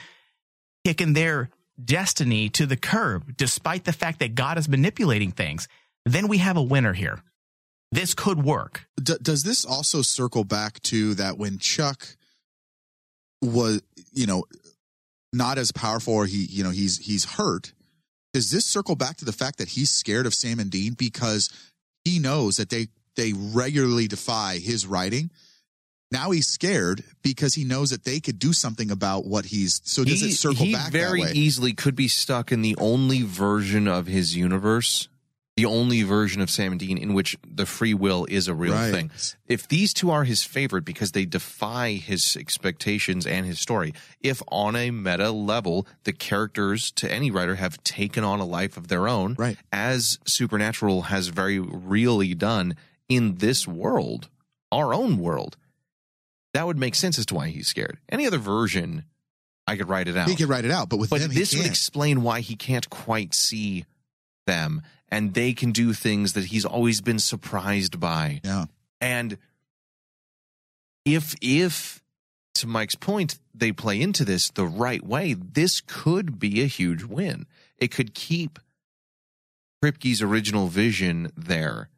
[0.85, 1.51] kicking their
[1.83, 5.69] destiny to the curb despite the fact that God is manipulating things,
[6.07, 7.21] then we have a winner here.
[7.93, 8.87] This could work.
[9.01, 12.17] D- does this also circle back to that when Chuck
[13.43, 14.45] was, you know,
[15.33, 17.73] not as powerful or he, you know, he's he's hurt?
[18.33, 21.51] Does this circle back to the fact that he's scared of Sam and Dean because
[22.05, 25.31] he knows that they they regularly defy his writing?
[26.13, 29.81] Now he's scared because he knows that they could do something about what he's.
[29.85, 33.23] So does he, it circle he back very easily could be stuck in the only
[33.23, 35.09] version of his universe,
[35.57, 38.75] the only version of Sam and Dean in which the free will is a real
[38.75, 38.91] Right.
[38.93, 39.11] thing.
[39.47, 44.43] If these two are his favorite because they defy his expectations and his story, if
[44.49, 48.89] on a meta level the characters to any writer have taken on a life of
[48.89, 49.57] their own, Right.
[49.73, 52.77] as Supernatural has very really done
[53.09, 54.29] in this world,
[54.71, 55.57] our own world,
[56.53, 57.99] that would make sense as to why he's scared.
[58.11, 59.05] Any other version,
[59.67, 60.29] I could write it out.
[60.29, 62.89] He could write it out, but with But them, this would explain why he can't
[62.91, 63.85] quite see
[64.47, 68.41] them, and they can do things that he's always been surprised by.
[68.45, 68.67] yeah.
[69.01, 69.39] And
[71.05, 72.03] if if
[72.55, 77.05] to Mike's point, they play into this the right way, this could be a huge
[77.05, 77.47] win.
[77.79, 78.59] It could keep
[79.83, 81.91] Kripke's original vision there.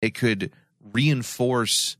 [0.00, 1.96] It could reinforce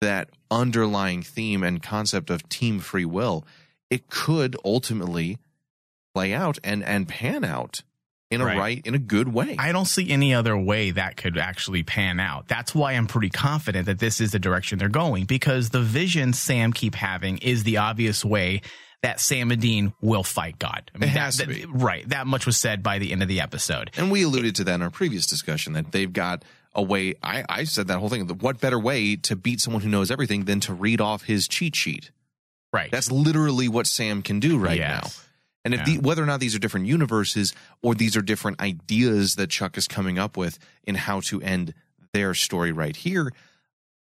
[0.00, 3.44] that underlying theme and concept of team free will.
[3.90, 5.38] It could ultimately
[6.14, 7.82] play out and and pan out
[8.30, 8.58] in a Right.
[8.58, 9.56] right in a good way.
[9.58, 12.46] I don't see any other way that could actually pan out.
[12.48, 16.32] That's why I'm pretty confident that this is the direction they're going because the vision
[16.34, 18.60] Sam keep having is the obvious way
[19.02, 20.90] that Sam and Dean will fight God.
[21.00, 21.60] I It has that, to be.
[21.62, 22.08] that- right.
[22.08, 23.90] That much was said by the end of the episode.
[23.96, 27.14] And we alluded to that in our previous discussion that they've got a way.
[27.22, 28.26] I, I said that whole thing.
[28.28, 31.76] What better way to beat someone who knows everything than to read off his cheat
[31.76, 32.10] sheet?
[32.72, 32.90] Right.
[32.90, 35.02] That's literally what Sam can do right Yes.
[35.18, 35.24] now.
[35.68, 35.96] And if Yeah.
[35.96, 37.52] the, whether or not these are different universes
[37.82, 41.74] or these are different ideas that Chuck is coming up with in how to end
[42.14, 43.34] their story right here,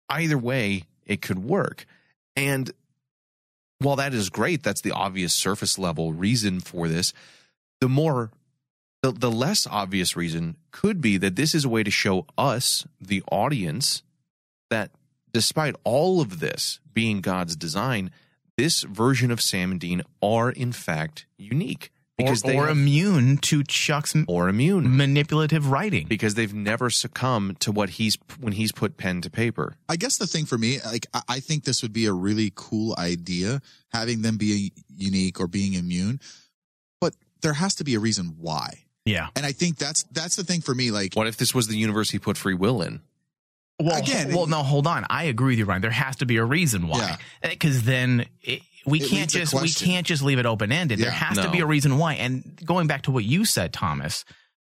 [0.08, 1.86] either way, it could work.
[2.36, 2.70] And
[3.80, 7.12] while that is great, that's the obvious surface level reason for this.
[7.80, 8.30] The more,
[9.02, 12.86] the, the less obvious reason could be that this is a way to show us,
[13.00, 14.04] the audience,
[14.68, 14.92] that
[15.32, 18.12] despite all of this being God's design,
[18.62, 22.76] this version of Sam and Dean are in fact unique because or, they or have-
[22.76, 26.06] immune to Chuck's m- or immune manipulative writing.
[26.06, 29.76] because they've never succumbed to what he's when he's put pen to paper.
[29.88, 32.52] I guess the thing for me, like, I- I think this would be a really
[32.54, 36.20] cool idea, having them be unique or being immune,
[37.00, 38.84] but there has to be a reason why.
[39.06, 39.28] Yeah.
[39.34, 40.90] And I think that's that's the thing for me.
[40.90, 43.00] Like, What if this was the universe he put free will in?
[43.80, 45.06] Well, Again, well, no, hold on.
[45.08, 45.82] I agree with you, Ryan.
[45.82, 49.68] There has to be a reason why, because then it, we It can't just we
[49.70, 50.98] can't just leave it open ended.
[50.98, 51.12] There Yeah.
[51.12, 52.14] has to be a reason why.
[52.14, 54.24] And going back to what you said, Thomas,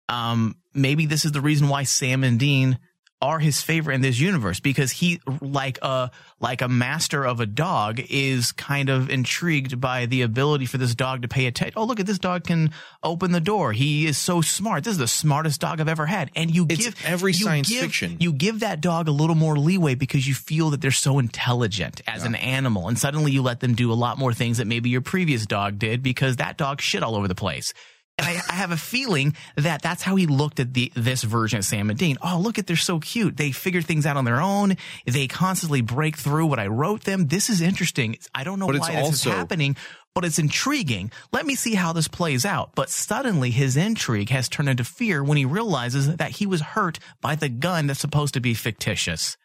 [0.10, 2.78] um, maybe this is the reason why Sam and Dean
[3.26, 7.46] are his favorite in this universe because he like a like a master of a
[7.46, 11.74] dog is kind of intrigued by the ability for this dog to pay attention.
[11.76, 12.72] Oh, look at this dog can
[13.04, 13.74] open the door.
[13.74, 14.84] He is so smart.
[14.84, 16.30] This is the smartest dog I've ever had.
[16.36, 18.18] And you It's give every you science give- fiction.
[18.20, 22.02] You give that dog a little more leeway because you feel that they're so intelligent
[22.08, 24.90] as an animal, and suddenly you let them do a lot more things that maybe
[24.90, 27.74] your previous dog did because that dog shit all over the place.
[28.18, 31.60] And I, I have a feeling that that's how he looked at the this version
[31.60, 32.18] of Sam and Dean.
[32.22, 33.36] Oh, look at they're so cute.
[33.36, 34.78] They figure things out on their own.
[35.06, 37.28] They constantly break through what I wrote them.
[37.28, 38.18] This is interesting.
[38.34, 39.76] I don't know But it's why this also- is happening,
[40.14, 41.12] but it's intriguing.
[41.34, 42.72] Let me see how this plays out.
[42.74, 47.00] But suddenly his intrigue has turned into fear when he realizes that he was hurt
[47.20, 49.36] by the gun that's supposed to be fictitious.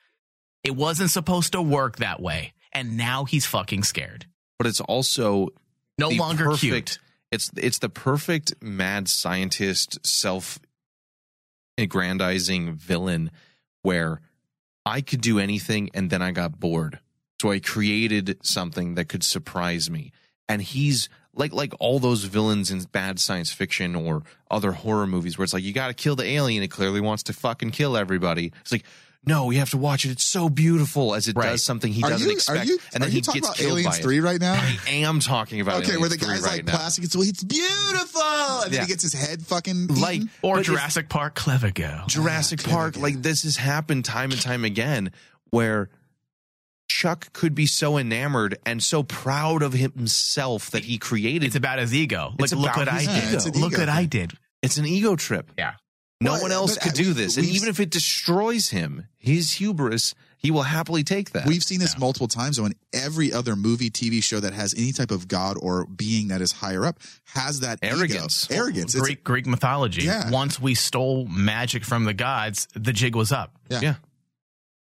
[0.62, 2.52] It wasn't supposed to work that way.
[2.72, 4.26] And now he's fucking scared.
[4.58, 5.48] But it's also
[5.98, 6.98] No longer perfect, cute.
[7.30, 10.58] It's it's the perfect mad scientist self
[11.78, 13.30] aggrandizing villain
[13.82, 14.20] where
[14.84, 16.98] I could do anything and then I got bored.
[17.40, 20.12] So I created something that could surprise me.
[20.48, 25.38] And he's like like all those villains in bad science fiction or other horror movies
[25.38, 27.96] where it's like you got to kill the alien it clearly wants to fucking kill
[27.96, 28.52] everybody.
[28.60, 28.84] It's like
[29.26, 30.10] no, we have to watch it.
[30.10, 31.50] It's so beautiful as it Right.
[31.50, 33.40] does something he are doesn't you expect, are you and are then you he talking
[33.42, 34.02] gets about killed Aliens by it.
[34.02, 34.54] Three right now?
[34.54, 36.76] I am talking about Okay, where the guy's right like now.
[36.76, 40.30] plastic, it's it's beautiful, and then he gets his head fucking Like eaten.
[40.42, 42.04] Or but if- Jurassic Park, clever girl.
[42.08, 45.12] Jurassic Park, like this has happened time and time again,
[45.50, 45.90] where
[46.88, 51.44] Chuck could be so enamored and so proud of himself that he created.
[51.44, 52.30] It's about his ego.
[52.32, 53.20] Like, It's look about what I his ego.
[53.20, 53.34] did.
[53.34, 54.32] It's Look what I did.
[54.62, 55.52] It's an ego trip.
[55.56, 55.74] Yeah.
[56.22, 59.52] No Well, one else but, could do this, and even if it destroys him, his
[59.52, 61.46] hubris, he will happily take that.
[61.46, 62.58] We've seen this multiple times.
[62.58, 66.28] though, in every other movie, TV show that has any type of god or being
[66.28, 67.96] that is higher up has that ego.
[67.96, 68.50] Arrogance.
[68.50, 68.94] Arrogance.
[68.94, 70.02] It's- Greek Greek mythology.
[70.02, 70.28] Yeah.
[70.30, 73.56] Once we stole magic from the gods, the jig was up.
[73.70, 73.80] yeah.
[73.80, 73.94] yeah,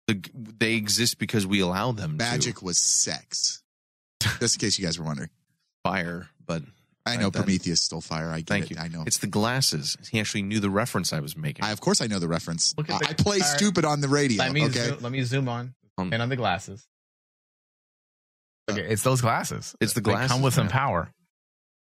[0.07, 0.21] the,
[0.59, 3.63] they exist because we allow them Magic was sex.
[4.39, 5.29] Just in case you guys were wondering.
[5.83, 6.29] fire.
[6.45, 6.63] But
[7.07, 7.33] I know Right.
[7.33, 8.29] Prometheus stole fire.
[8.29, 8.71] I get thank it.
[8.71, 8.77] you.
[8.79, 9.03] I know.
[9.07, 9.97] It's the glasses.
[10.11, 11.65] He actually knew the reference I was making.
[11.65, 12.73] I, of course, I know the reference.
[12.77, 13.57] Look at I- the- I play all right.
[13.57, 14.37] stupid on the radio.
[14.43, 14.73] Let me okay.
[14.79, 16.87] zoom, let me zoom on Um, and on the glasses.
[18.69, 19.75] Okay, it's those glasses.
[19.79, 21.09] It's the They glasses, come with some power.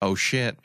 [0.02, 0.58] oh shit!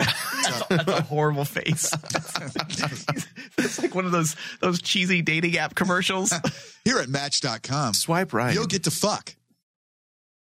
[0.00, 1.90] That's a, that's a horrible face.
[3.58, 6.32] it's like one of those those cheesy dating app commercials.
[6.84, 8.54] Here at Match.com, Swipe right.
[8.54, 9.34] you'll get to fuck.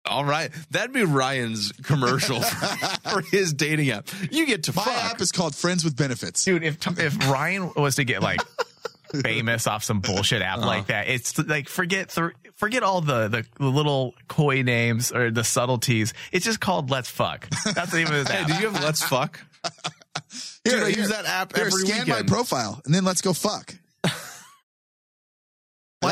[0.05, 4.07] All right, that'd be Ryan's commercial for, for his dating app.
[4.31, 4.93] You get to My fuck.
[5.13, 6.43] app is called Friends with Benefits.
[6.43, 8.41] Dude, if if Ryan was to get like
[9.23, 10.67] famous off some bullshit app Uh-huh.
[10.67, 15.31] like that, it's like forget th- forget all the, the the little coy names or
[15.31, 16.13] the subtleties.
[16.33, 17.49] It's just called Let's Fuck.
[17.73, 18.47] That's the name of his Hey, app.
[18.47, 19.39] did you have Let's Fuck?
[20.65, 22.29] Dude, I use that app Here, every scan weekend.
[22.29, 23.75] my profile, and then let's go fuck.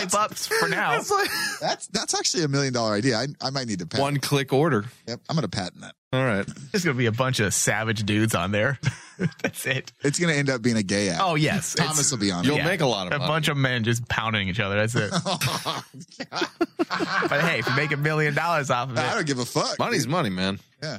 [0.03, 0.93] Wipe up for now.
[0.95, 3.17] It's like That's that's actually a million dollar idea.
[3.17, 4.01] I, I might need to patent.
[4.01, 4.85] one click order.
[5.07, 5.95] Yep, I'm going to patent that.
[6.13, 6.45] All right.
[6.71, 8.79] There's gonna be a bunch of savage dudes on there.
[9.43, 9.93] That's it.
[10.03, 11.21] It's going to end up being a gay app.
[11.23, 12.63] Oh yes, Thomas will be on You'll it.
[12.65, 13.29] make a lot of a money.
[13.29, 14.75] bunch of men just pounding each other.
[14.75, 15.11] That's it.
[16.93, 19.39] Oh, but hey, if you make a million dollars off of it, I don't give
[19.39, 19.79] a fuck.
[19.79, 20.59] Money's money, man.
[20.83, 20.97] Yeah.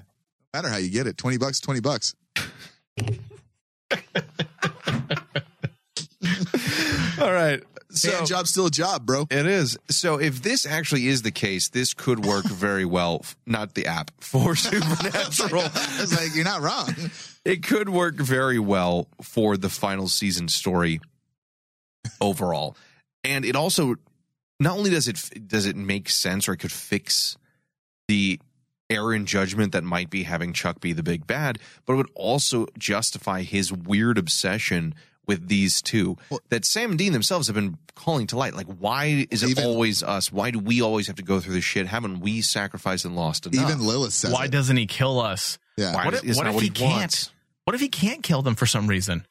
[0.55, 1.19] No matter how you get it.
[1.19, 2.15] 20 bucks, 20 bucks.
[7.21, 7.63] All right.
[7.95, 9.27] So Hand job's still a job, bro.
[9.31, 9.79] it is.
[9.91, 13.25] So if this actually is the case, this could work very well.
[13.47, 15.63] Not the app for Supernatural.
[15.63, 16.95] Like, you're not wrong.
[17.45, 21.01] it could work very well for the final season story.
[22.21, 22.77] overall.
[23.25, 23.97] And it also
[24.59, 27.37] not only does it does it make sense or it could fix
[28.09, 28.41] the
[28.91, 32.11] error in judgment that might be having Chuck be the big bad, but it would
[32.15, 34.95] also justify his weird obsession
[35.27, 36.17] with these two
[36.49, 38.55] that Sam and Dean themselves have been calling to light.
[38.55, 40.33] Like, why is it always us?
[40.33, 41.87] Why do we always have to go through this shit?
[41.87, 43.65] Haven't we sacrificed and lost enough?
[43.71, 44.51] Even Lilith says Why it.
[44.51, 45.59] doesn't he kill us?
[45.77, 45.95] Yeah.
[45.95, 46.93] Why What does- if, what if what he, he can't?
[46.93, 47.33] wants?
[47.65, 49.25] What if he can't kill them for some reason?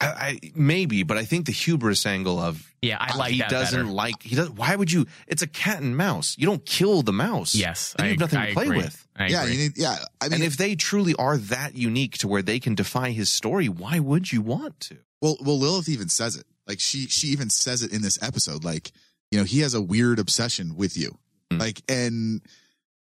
[0.00, 3.50] I, I, maybe, but I think the hubris angle of Yeah, I like he that
[3.50, 3.90] doesn't better.
[3.92, 4.48] like he does.
[4.50, 5.06] Why would you?
[5.26, 6.36] It's a cat and mouse.
[6.38, 7.52] You don't kill the mouse.
[7.56, 8.76] Yes, then I, you have nothing I to play agree.
[8.76, 9.08] with.
[9.16, 9.54] I yeah, agree.
[9.54, 9.72] you need.
[9.78, 13.10] Yeah, I mean, and if they truly are that unique to where they can defy
[13.10, 14.98] his story, why would you want to?
[15.20, 16.44] Well, well, Lilith even says it.
[16.66, 18.64] Like she, she even says it in this episode.
[18.64, 18.92] Like,
[19.30, 21.16] you know, he has a weird obsession with you.
[21.50, 21.58] Hmm.
[21.58, 22.40] Like, and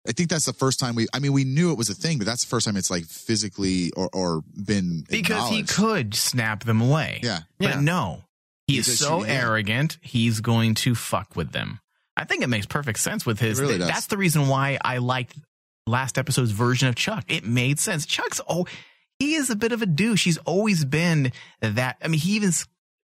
[0.08, 1.08] I think that's the first time we.
[1.13, 3.06] I mean, we knew it was a thing, but that's the first time it's like
[3.06, 7.22] physically or or been because he could snap them away.
[7.24, 7.80] Yeah, But Yeah.
[7.80, 8.24] no,
[8.68, 9.44] he He's is so shooting hand.
[9.44, 9.98] arrogant.
[10.02, 11.80] He's going to fuck with them.
[12.18, 13.60] I think it makes perfect sense with his.
[13.60, 13.88] It really does.
[13.88, 15.36] That's the reason why I liked
[15.88, 17.26] last episode's version of Chuck.
[17.28, 18.06] It made sense.
[18.06, 18.68] Chuck's oh,
[19.19, 20.23] he is a bit of a douche.
[20.25, 21.97] He's always been that.
[22.04, 22.65] I mean, he even s-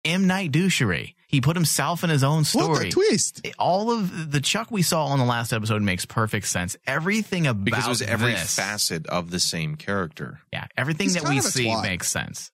[0.06, 1.16] M Night douchery.
[1.28, 2.68] He put himself in his own story.
[2.68, 3.48] what a twist!
[3.58, 6.76] All of the Chuck we saw on the last episode makes perfect sense.
[6.86, 10.42] Everything about Because it was every this- facet of the same character.
[10.52, 11.84] Yeah, everything He's that we see twat.
[11.84, 12.52] makes sense.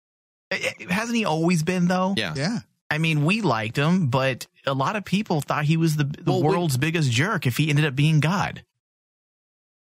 [0.51, 2.13] Eh, eh, Hasn't he always been though?
[2.17, 2.33] Yeah.
[2.37, 2.59] Yeah,
[2.89, 6.31] I mean, we liked him, but a lot of people thought he was the the
[6.31, 8.63] Well, we- world's biggest jerk if he ended up being God.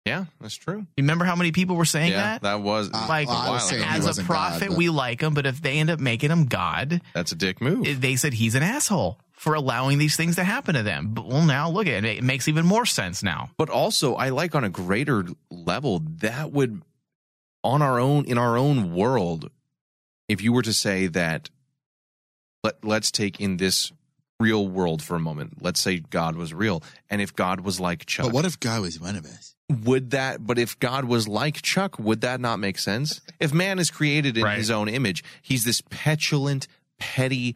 [0.05, 0.85] Yeah, that's true.
[0.97, 2.41] You remember how many people were saying yeah, that?
[2.43, 5.47] that was Uh, like well, was as a wasn't God, prophet, we like him, but
[5.47, 8.01] if they end up making him God, that's a dick move.
[8.01, 11.09] they said he's an asshole for allowing these things to happen to them.
[11.13, 13.49] But well, now look at it; it makes even more sense now.
[13.57, 16.83] but also, I like on a greater level that would
[17.63, 19.49] on our own in our own world.
[20.27, 21.49] If you were to say that,
[22.63, 23.91] let let's take in this
[24.39, 25.63] real world for a moment.
[25.63, 28.81] Let's say God was real, and if God was like Chuck, but what if God
[28.81, 29.54] was one of us?
[29.69, 33.79] Would that but if god was like chuck would that not make sense if man
[33.79, 34.57] is created in Right.
[34.57, 36.67] his own image he's this petulant
[36.99, 37.55] petty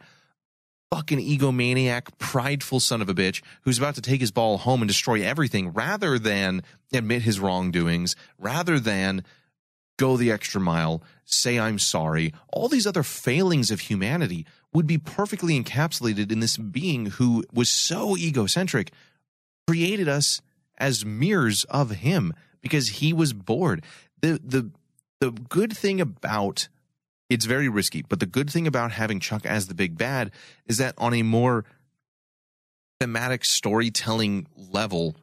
[0.92, 4.88] fucking egomaniac prideful son of a bitch who's about to take his ball home and
[4.88, 9.22] destroy everything rather than admit his wrongdoings rather than
[9.96, 14.98] go the extra mile say i'm sorry all these other failings of humanity would be
[14.98, 18.90] perfectly encapsulated in this being who was so egocentric
[19.68, 20.40] created us
[20.80, 23.84] as mirrors of him because he was bored.
[24.22, 24.70] The the
[25.20, 26.68] the good thing about
[27.28, 30.32] it's very risky, but the good thing about having Chuck as the big bad
[30.66, 31.64] is that on a more
[33.00, 35.14] thematic storytelling level,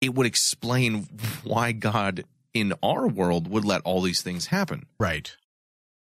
[0.00, 1.08] it would explain
[1.42, 5.36] why God in our world would let all these things happen, Right.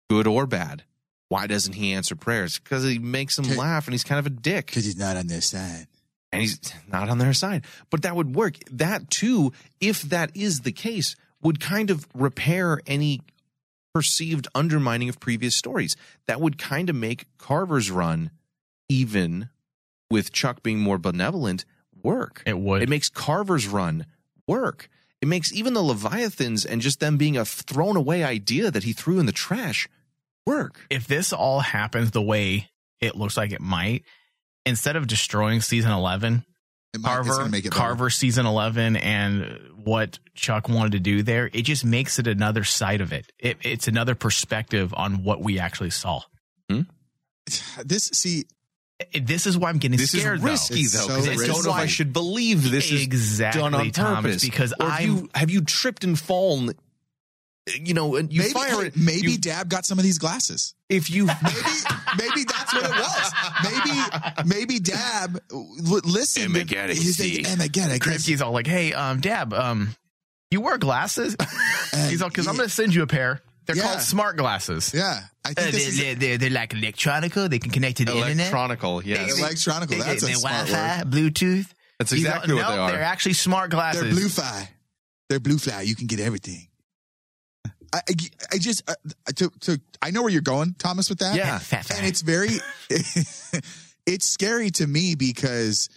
[0.09, 0.83] good or bad.
[1.29, 2.57] Why doesn't he answer prayers?
[2.57, 5.27] Because he makes them laugh and he's kind of a dick Because he's not on
[5.27, 5.87] their side.
[6.31, 7.65] And he's not on their side.
[7.89, 8.57] But that would work.
[8.71, 13.21] That too, if that is the case, would kind of repair any
[13.93, 15.95] perceived undermining of previous stories.
[16.27, 18.31] That would kind of make Carver's run,
[18.89, 19.49] even
[20.09, 21.65] with Chuck being more benevolent,
[22.03, 22.43] work.
[22.45, 22.81] It would.
[22.81, 24.05] It makes Carver's run
[24.47, 24.89] work.
[25.21, 28.93] It makes even the Leviathans and just them being a thrown away idea that he
[28.93, 29.89] threw in the trash
[30.45, 30.85] work.
[30.89, 32.69] if this all happens the way
[33.01, 34.03] it looks like it might,
[34.67, 36.45] instead of destroying season 11,
[36.93, 37.71] It might, Carver, gonna make it.
[37.71, 42.63] Carver season 11 and what Chuck wanted to do there, it just makes it another
[42.63, 43.31] side of it.
[43.39, 46.21] it it's another perspective on what we actually saw.
[46.69, 46.81] Hmm?
[47.85, 48.45] This see,
[49.13, 50.41] This is why I'm getting scared.
[50.41, 52.91] This is risky It's though, so because I don't know if I should believe this
[52.91, 54.43] is exactly done on Thomas, purpose.
[54.43, 56.73] because Or have I'm you have you tripped and fallen?
[57.79, 58.95] You know, and you maybe fire it.
[58.97, 60.73] maybe you- Dabb got some of these glasses.
[60.89, 61.37] if you Maybe
[62.17, 63.31] maybe that's what it was.
[63.63, 66.55] Maybe maybe Dabb l- listened.
[66.55, 67.37] Emma Gaddis, He's see.
[67.43, 69.95] like, Emma Gaddis, Kripke's all like, "Hey, um, Dabb, um,
[70.51, 71.35] you wear glasses?"
[72.09, 73.41] He's all because I'm going to send you a pair.
[73.65, 73.83] They're Yeah.
[73.83, 74.93] called smart glasses.
[74.93, 77.49] Yeah, I Uh, think this is they're, they're, they're like electronical.
[77.49, 78.37] They can connect to the internet.
[78.37, 79.97] electronical, yes, electronical.
[79.97, 81.11] That's a They're smart Wi-Fi, word.
[81.11, 81.67] Bluetooth.
[81.99, 82.91] that's These exactly are- what no, they are.
[82.91, 84.01] They're actually smart glasses.
[84.03, 84.69] They're blue fly.
[85.29, 85.81] They're blue fly.
[85.81, 86.66] You can get everything.
[87.93, 88.13] I, I,
[88.53, 88.95] I just uh,
[89.35, 91.35] to to I know where you're going, Thomas, with that.
[91.35, 91.57] Yeah.
[91.59, 91.97] Fat, fat.
[91.97, 92.49] and it's very
[94.05, 95.89] it's scary to me because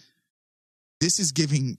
[0.99, 1.77] this is giving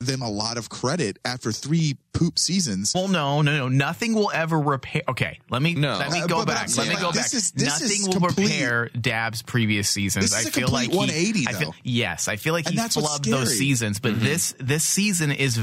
[0.00, 2.92] them a lot of credit after three poop seasons.
[2.94, 3.68] Well, no, no, no.
[3.68, 5.00] Nothing will ever repair.
[5.08, 5.96] Okay, let me No.
[5.96, 6.68] let me Uh, go but- but back.
[6.68, 7.34] I'm Let me like, go this back.
[7.34, 10.26] is- this Nothing is will complete- repair Dabb's previous seasons.
[10.30, 11.76] This is I a feel like complete he, 180 I feel, though.
[11.82, 13.98] yes, I feel like And he that's flubbed those seasons.
[13.98, 14.20] But Mhm.
[14.20, 15.58] this this season is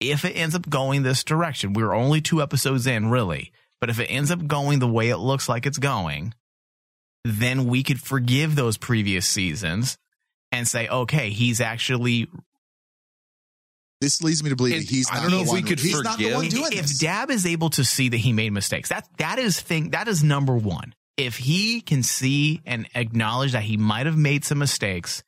[0.00, 1.72] if it ends up going this direction.
[1.74, 3.52] We're only two episodes in, really.
[3.80, 6.34] But if it ends up going the way it looks like it's going,
[7.24, 9.98] then we could forgive those previous seasons
[10.52, 12.28] and say, okay, he's actually
[14.00, 15.60] This leads me to believe It- that he's I not don't know the if we
[15.60, 15.62] one.
[15.64, 16.98] could he's not the one forgive- doing if this.
[16.98, 20.24] Dabb is able to see that he made mistakes, that that is thing that is
[20.24, 20.94] number one.
[21.18, 25.22] If he can see and acknowledge that he might have made some mistakes,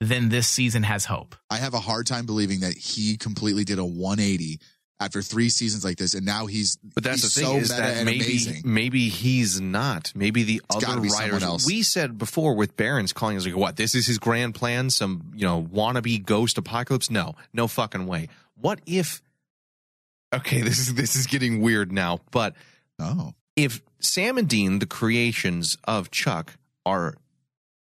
[0.00, 1.34] then this season has hope.
[1.50, 4.60] I have a hard time believing that he completely did a 180
[5.00, 7.68] after three seasons like this, and now he's But that's he's the thing so is
[7.68, 8.62] that maybe amazing.
[8.64, 10.12] maybe he's not.
[10.14, 11.42] Maybe the gotta other be writers.
[11.44, 11.66] else.
[11.66, 13.76] We said before with Barron's calling us like, what?
[13.76, 14.90] This is his grand plan?
[14.90, 17.10] Some you know wannabe ghost apocalypse?
[17.10, 18.28] No, no fucking way.
[18.60, 19.22] What if?
[20.34, 22.18] Okay, this is this is getting weird now.
[22.32, 22.54] But
[23.00, 27.14] Oh, if Sam and Dean, the creations of Chuck, are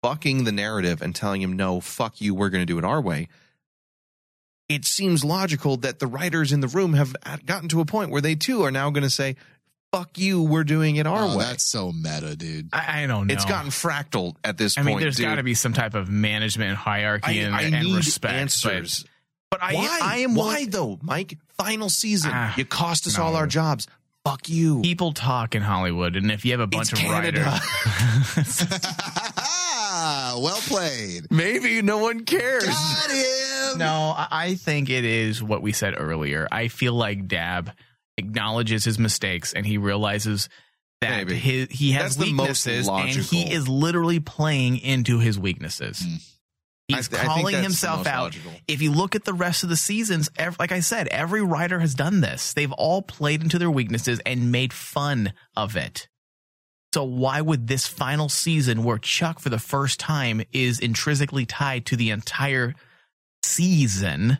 [0.03, 3.01] bucking the narrative and telling him, no, fuck you, we're going to do it our
[3.01, 3.29] way,
[4.69, 8.21] it seems logical that the writers in the room have gotten to a point where
[8.21, 9.37] they too are now going to say,
[9.93, 11.45] fuck you, we're doing it our Oh, way.
[11.45, 12.69] that's so meta, dude.
[12.73, 13.35] I, I don't know.
[13.35, 14.89] It's gotten fractal at this I point.
[14.89, 15.25] I mean, there's dude.
[15.27, 18.33] got to be some type of management hierarchy I, and, I and need respect.
[18.35, 19.05] answers.
[19.51, 19.99] But, but I, why?
[20.01, 21.37] I am why willing- though, Mike?
[21.59, 22.31] Final season.
[22.33, 23.25] Ah, you cost us no.
[23.25, 23.89] all our jobs.
[24.25, 24.81] Fuck you.
[24.83, 27.41] People talk in Hollywood, and if you have a bunch It's of Canada.
[27.41, 28.61] writers,
[30.39, 31.31] well played.
[31.31, 32.65] Maybe no one cares.
[32.67, 33.79] Got him.
[33.79, 36.47] No, I I think it is what we said earlier.
[36.51, 37.73] I feel like Dabb
[38.19, 40.49] acknowledges his mistakes and he realizes
[41.01, 41.37] that Maybe.
[41.37, 46.01] his, he has That's the most weaknesses and he is literally playing into his weaknesses.
[46.01, 46.17] Hmm.
[46.89, 48.25] He's th- calling himself out.
[48.25, 48.53] logical.
[48.67, 51.79] If you look at the rest of the seasons, ev- like I said, every writer
[51.79, 52.53] has done this.
[52.53, 56.09] They've all played into their weaknesses and made fun of it.
[56.93, 61.87] So why would this final season where Chuck for the first time is intrinsically tied
[61.87, 62.75] to the entire
[63.45, 64.39] season,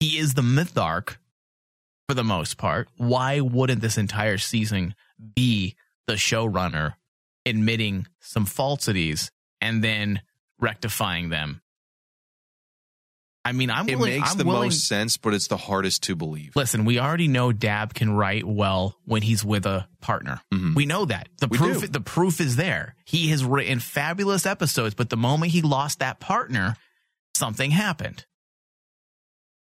[0.00, 1.16] he is the mytharch
[2.08, 2.88] for the most part.
[2.96, 4.94] Why wouldn't this entire season
[5.34, 5.76] be
[6.06, 6.94] the showrunner
[7.44, 9.30] admitting some falsities
[9.60, 10.22] and then
[10.58, 11.60] rectifying them?
[13.44, 14.20] I mean, I'm It willing.
[14.20, 16.54] makes I'm the willing, most sense, but it's the hardest to believe.
[16.54, 20.40] Listen, we already know Dabb can write well when he's with a partner.
[20.54, 20.76] Mhm.
[20.76, 21.28] We know that.
[21.38, 21.86] The We proof do.
[21.88, 22.94] the proof is there.
[23.04, 26.76] He has written fabulous episodes, but the moment he lost that partner,
[27.34, 28.26] something happened.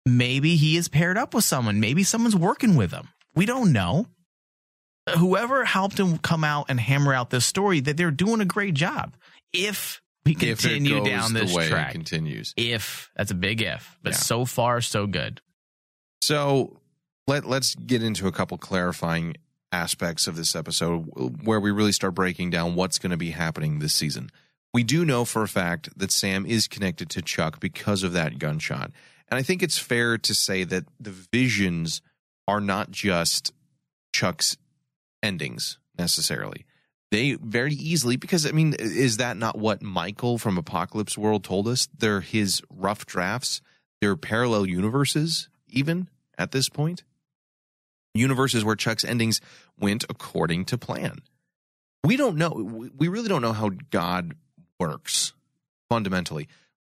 [0.04, 1.80] Maybe he is paired up with someone.
[1.80, 3.08] Maybe someone's working with him.
[3.34, 4.06] We don't know.
[5.18, 8.74] Whoever helped him come out and hammer out this story, that they're doing a great
[8.74, 9.16] job.
[9.52, 12.52] If we continue down this way track, continues.
[12.56, 14.18] if that's a big if, but Yeah.
[14.18, 15.40] so far so good.
[16.20, 16.80] So
[17.26, 19.36] let let's get into a couple clarifying
[19.72, 23.78] aspects of this episode where we really start breaking down what's going to be happening
[23.78, 24.30] this season.
[24.72, 28.38] We do know for a fact that Sam is connected to Chuck because of that
[28.38, 28.90] gunshot.
[29.28, 32.00] And I think it's fair to say that the visions
[32.46, 33.52] are not just
[34.12, 34.56] Chuck's
[35.22, 36.64] endings necessarily.
[37.16, 41.66] They very easily, because I mean, is that not what Michael from Apocalypse World told
[41.66, 41.88] us?
[41.98, 43.62] They're his rough drafts,
[44.02, 47.04] they're parallel universes, even at this point.
[48.12, 49.40] Universes where Chuck's endings
[49.80, 51.22] went according to plan.
[52.04, 52.50] We don't know,
[52.94, 54.34] we really don't know how God
[54.78, 55.32] works
[55.88, 56.48] fundamentally.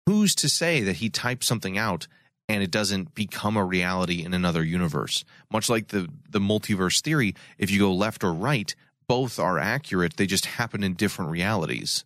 [0.07, 2.07] Who's to say that he types something out
[2.49, 5.25] and it doesn't become a reality in another universe?
[5.53, 8.73] Much like the, the multiverse theory, if you go left or right,
[9.13, 10.17] both are accurate.
[10.17, 12.05] They just happen in different realities.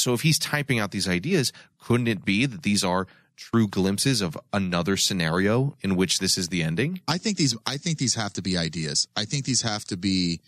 [0.00, 3.06] So if he's typing out these ideas, couldn't it be that these are
[3.36, 7.00] true glimpses of another scenario in which this is the ending?
[7.06, 7.54] I think these.
[7.64, 9.06] I think these have to be ideas.
[9.14, 10.40] I think these have to be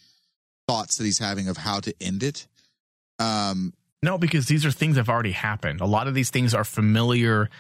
[0.67, 2.49] thoughts that he's having of how to end it.
[3.21, 5.81] Um, No, because these are things that have already happened.
[5.81, 7.51] A lot of these things are familiar.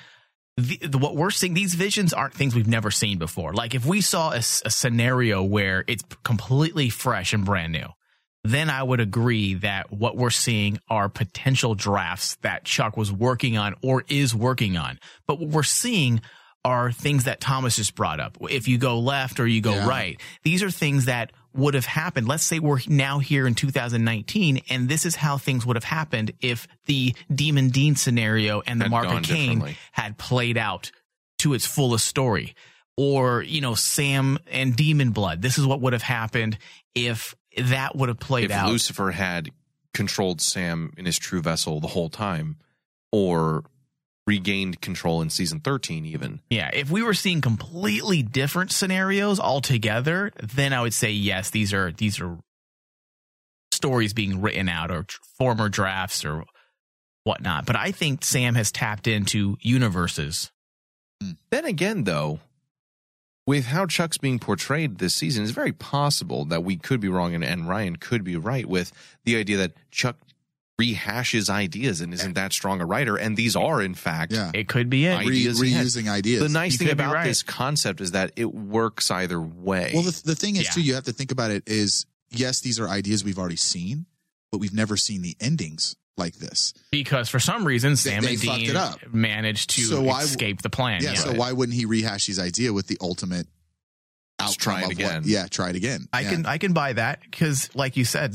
[0.56, 3.52] The, the, what we're seeing, these visions aren't things we've never seen before.
[3.52, 7.88] Like if we saw a scenario where it's completely fresh and brand new,
[8.44, 13.58] then I would agree that what we're seeing are potential drafts that Chuck was working
[13.58, 14.98] on or is working on.
[15.26, 16.22] But what we're seeing
[16.64, 18.36] are things that Thomas just brought up.
[18.50, 19.88] If you go left or you go Yeah.
[19.88, 22.28] right, these are things that would have happened.
[22.28, 26.32] Let's say we're now here in 2019, and this is how things would have happened
[26.40, 29.12] if the Demon Dean scenario and the Had Mark of
[29.92, 30.90] had played out
[31.38, 32.54] to its fullest story.
[32.96, 35.40] Or, you know, Sam and Demon Blood.
[35.40, 36.58] This is what would have happened
[36.94, 38.50] if that would have played out.
[38.50, 38.70] if out.
[38.70, 39.50] Lucifer had
[39.94, 42.56] controlled Sam in his true vessel the whole time,
[43.12, 43.64] or
[44.26, 46.40] regained control in season 13, even.
[46.50, 51.72] Yeah, if we were seeing completely different scenarios altogether, then I would say yes, these
[51.72, 52.38] are these are
[53.72, 55.06] stories being written out or
[55.38, 56.44] former drafts or
[57.24, 57.66] whatnot.
[57.66, 60.52] But I think Sam has tapped into universes.
[61.22, 61.32] Hmm.
[61.50, 62.40] Then again, though,
[63.50, 67.34] with how Chuck's being portrayed this season, it's very possible that we could be wrong
[67.34, 68.92] and, and Ryan could be right with
[69.24, 70.16] the idea that Chuck
[70.80, 73.16] rehashes ideas and isn't that strong a writer.
[73.16, 74.52] And these are, in fact, Yeah.
[74.54, 75.14] It could be it.
[75.14, 76.42] I- Re- ideas he reusing ideas.
[76.42, 77.24] the nice You thing about right.
[77.26, 79.90] this concept is that it works either way.
[79.94, 80.70] Well, the, the thing is, Yeah.
[80.70, 84.06] too, you have to think about it is yes, these are ideas we've already seen,
[84.52, 86.74] but we've never seen the endings like this.
[86.90, 89.12] because for some reason Sam they and fucked Dean it up.
[89.12, 91.02] managed to So why- escape the plan.
[91.02, 91.12] Yeah.
[91.12, 93.46] Yeah, So why wouldn't he rehash his idea with the ultimate
[94.38, 95.14] Let's outcome try it of again.
[95.22, 96.08] What, yeah, try it again.
[96.12, 96.30] I Yeah.
[96.30, 98.34] can I can buy that because, like you said,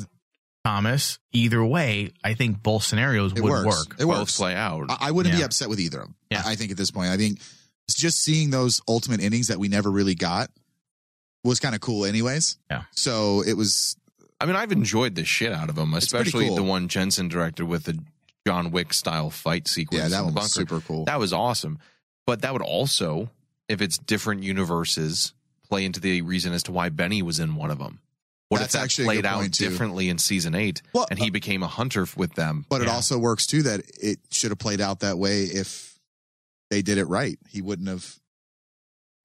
[0.64, 1.20] Thomas.
[1.32, 3.66] Either way, I think both scenarios It would works.
[3.68, 3.96] work.
[4.00, 4.38] It both works.
[4.38, 4.86] play out.
[4.90, 6.16] I, I wouldn't be upset with either of them.
[6.32, 6.42] Yeah.
[6.46, 7.40] I, I think at this point, I think
[7.88, 10.50] it's just seeing those ultimate endings that we never really got
[11.44, 12.58] was kind of cool, anyways.
[12.72, 12.84] Yeah.
[12.92, 13.96] So it was.
[14.40, 16.56] I mean, I've enjoyed the shit out of them, especially cool.
[16.56, 18.00] the one Jensen directed with the
[18.46, 20.04] John Wick style fight sequence.
[20.04, 21.06] Yeah, that one was super cool.
[21.06, 21.80] That was awesome.
[22.26, 23.30] But that would also,
[23.70, 25.34] if it's different universes,
[25.68, 28.00] play into the reason as to why Benny was in one of them.
[28.50, 29.70] What That's if that actually played out too.
[29.70, 32.66] differently in season eight Well, and he uh, became a hunter with them?
[32.70, 36.00] But it also works too that it should have played out that way if
[36.70, 37.40] they did it right.
[37.50, 38.20] He wouldn't have.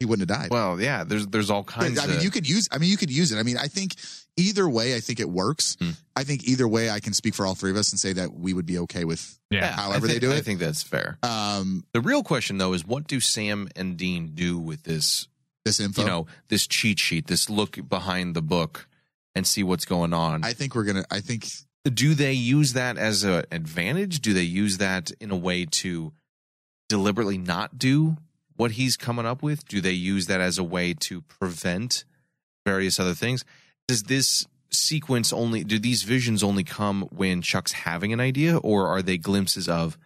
[0.01, 0.51] He wouldn't have died.
[0.51, 2.69] Well, yeah, there's there's all kinds I mean, of you could use.
[2.73, 3.39] I mean, you could use it.
[3.39, 3.97] I mean, I think
[4.39, 5.77] either way, I think it works.
[5.79, 5.91] Hmm.
[6.17, 8.33] I think either way, I can speak for all three of us and say that
[8.33, 9.39] we would be okay with.
[9.51, 9.61] Yeah.
[9.61, 10.37] yeah, however I they do it.
[10.37, 11.19] I think that's fair.
[11.23, 15.29] Um, The real question though is what do Sam and Dean do with this
[15.67, 16.01] this info.
[16.01, 18.89] you know, this cheat sheet, this look behind the book
[19.35, 20.45] and see what's going on.
[20.45, 21.05] I think we're gonna.
[21.11, 21.47] I think
[21.85, 24.21] do they use that as an advantage?
[24.21, 26.13] Do they use that in a way to
[26.89, 28.17] deliberately not do
[28.61, 29.67] what he's coming up with?
[29.67, 32.05] Do they use that as a way to prevent
[32.67, 33.43] various other things?
[33.89, 38.87] Does this sequence only do these visions only come when Chuck's having an idea or
[38.87, 39.97] are they glimpses of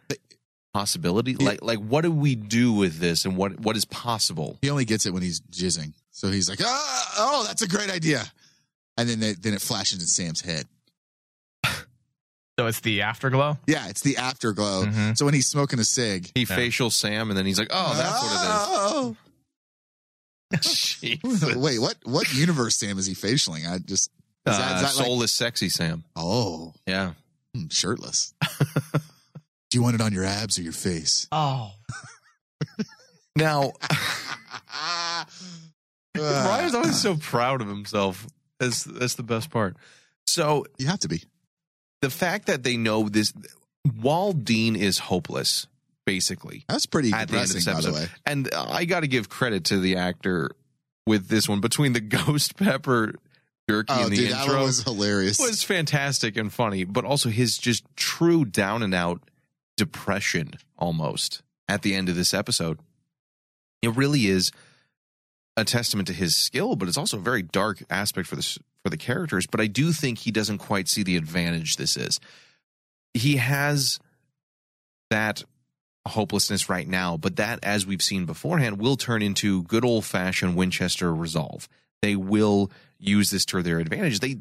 [0.73, 1.35] possibility?
[1.35, 4.57] Like like what do we do with this and what what is possible?
[4.63, 5.93] he only gets it when he's jizzing.
[6.13, 8.23] So he's like, oh, oh that's a great idea.
[8.97, 10.67] And then they, then it flashes in Sam's head.
[12.59, 13.59] So it's the afterglow.
[13.67, 14.85] Yeah, it's the afterglow.
[14.85, 15.17] Mhm.
[15.19, 16.55] So when he's smoking a cig, He Yeah.
[16.57, 19.17] facial Sam and then he's like, "Oh, that's oh.
[20.51, 21.55] what it is." Jesus.
[21.57, 21.97] Wait, what?
[22.05, 23.69] What universe Sam is he facialing?
[23.69, 24.11] I just
[24.47, 26.05] is that, Uh, is that like, soulless sexy Sam.
[26.15, 27.15] oh Yeah.
[27.55, 28.35] hmm, shirtless?
[28.93, 31.27] Do you want it on your abs or your face?
[31.33, 31.73] Oh,
[33.37, 33.73] Now,
[34.71, 35.25] Uh,
[36.17, 38.27] Ryan's always so proud of himself.
[38.61, 39.77] That's that's the best part.
[40.29, 41.25] So you have to be.
[42.05, 43.33] The fact that they know this,
[44.01, 45.67] while Dean is hopeless,
[46.05, 48.07] basically That's pretty at the end of this by the episode, way.
[48.27, 50.51] and I got to give credit to the actor
[51.07, 53.15] with this one between the ghost pepper
[53.69, 55.39] jerky Oh, and the dude, that intro was hilarious.
[55.39, 59.23] was fantastic and funny, but also his just true down and out
[59.79, 62.79] depression almost at the end of this episode.
[63.83, 64.53] It really is
[65.57, 68.91] a testament to his skill, but it's also a very dark aspect for the for
[68.91, 69.47] the characters.
[69.47, 72.21] But I do think he doesn't quite see the advantage this is.
[73.15, 73.99] He has
[75.11, 75.43] that
[76.07, 80.55] hopelessness right now, but that, as we've seen beforehand, will turn into good old fashioned
[80.55, 81.69] Winchester resolve.
[82.03, 84.21] They will use this to their advantage.
[84.21, 84.37] They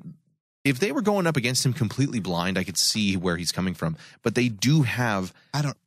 [0.65, 3.73] if they were going up against him completely blind, I could see where he's coming
[3.73, 3.97] from.
[4.23, 5.77] But they do have I don't.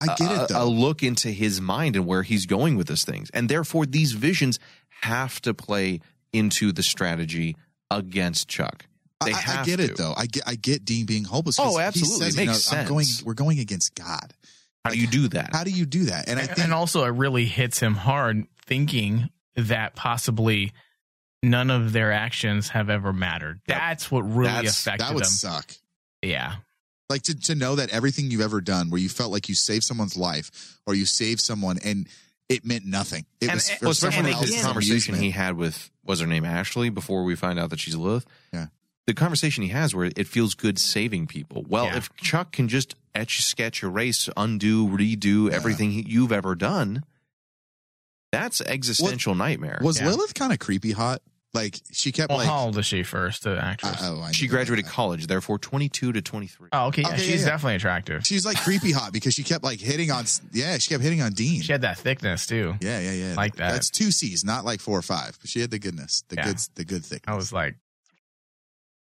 [0.00, 3.04] I get a, it a look into his mind and where he's going with this
[3.04, 3.30] things.
[3.30, 4.58] And therefore, these visions
[5.02, 6.00] have to play
[6.32, 7.56] into the strategy
[7.98, 8.86] against Chuck.
[9.24, 9.84] They I, I get to.
[9.84, 10.12] it though.
[10.16, 10.42] I get.
[10.46, 11.58] I get Dean being hopeless.
[11.58, 12.26] Oh, he absolutely.
[12.26, 13.04] says, It you makes know, I'm going.
[13.04, 13.22] sense.
[13.24, 14.34] We're going against God.
[14.84, 15.50] How do you do that?
[15.54, 16.28] How do you do that?
[16.28, 20.72] And I and, think and also it really hits him hard, thinking that possibly
[21.42, 23.60] none of their actions have ever mattered.
[23.66, 25.30] That's what really That's- affected that would them.
[25.30, 25.72] suck.
[26.22, 26.56] Yeah,
[27.10, 29.84] Like to, to know that everything you've ever done where you felt like you saved
[29.84, 32.08] someone's life or you saved someone and
[32.48, 33.24] it meant nothing.
[33.40, 35.90] It And- was and- for well, especially someone with his else's conversation he had with
[36.04, 38.26] was her name Ashley before we find out that she's Lilith.
[38.52, 38.66] Yeah.
[39.06, 41.64] The conversation he has where it feels good saving people.
[41.68, 41.96] Well, Yeah.
[41.98, 45.56] if Chuck can just etch, sketch, erase, undo, redo Yeah.
[45.56, 47.04] everything he, you've ever done,
[48.32, 49.78] that's existential nightmare.
[49.82, 50.08] Was Yeah.
[50.10, 51.22] Lilith kind of creepy hot?
[51.54, 52.48] Like she kept well, like.
[52.48, 53.44] how old is she first?
[53.44, 54.02] The I- actress.
[54.02, 54.90] Uh, oh, I she graduated that.
[54.90, 56.68] college, therefore 22 to 23.
[56.72, 57.44] oh, okay, yeah, Okay, she's yeah, yeah.
[57.46, 58.26] definitely attractive.
[58.26, 60.24] She's like creepy hot because she kept like hitting on.
[60.52, 61.62] Yeah, she kept hitting on Dean.
[61.62, 62.74] She had that thickness too.
[62.80, 63.34] yeah, yeah, yeah.
[63.36, 63.70] Like that.
[63.72, 65.38] That's two C's, not like four or five.
[65.40, 66.44] But she had the goodness, the Yeah.
[66.46, 67.32] good, the good thickness.
[67.32, 67.76] I was like,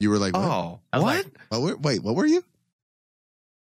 [0.01, 0.43] you were like, what?
[0.43, 1.03] Oh, what?
[1.03, 2.43] like, What were- wait, what were you?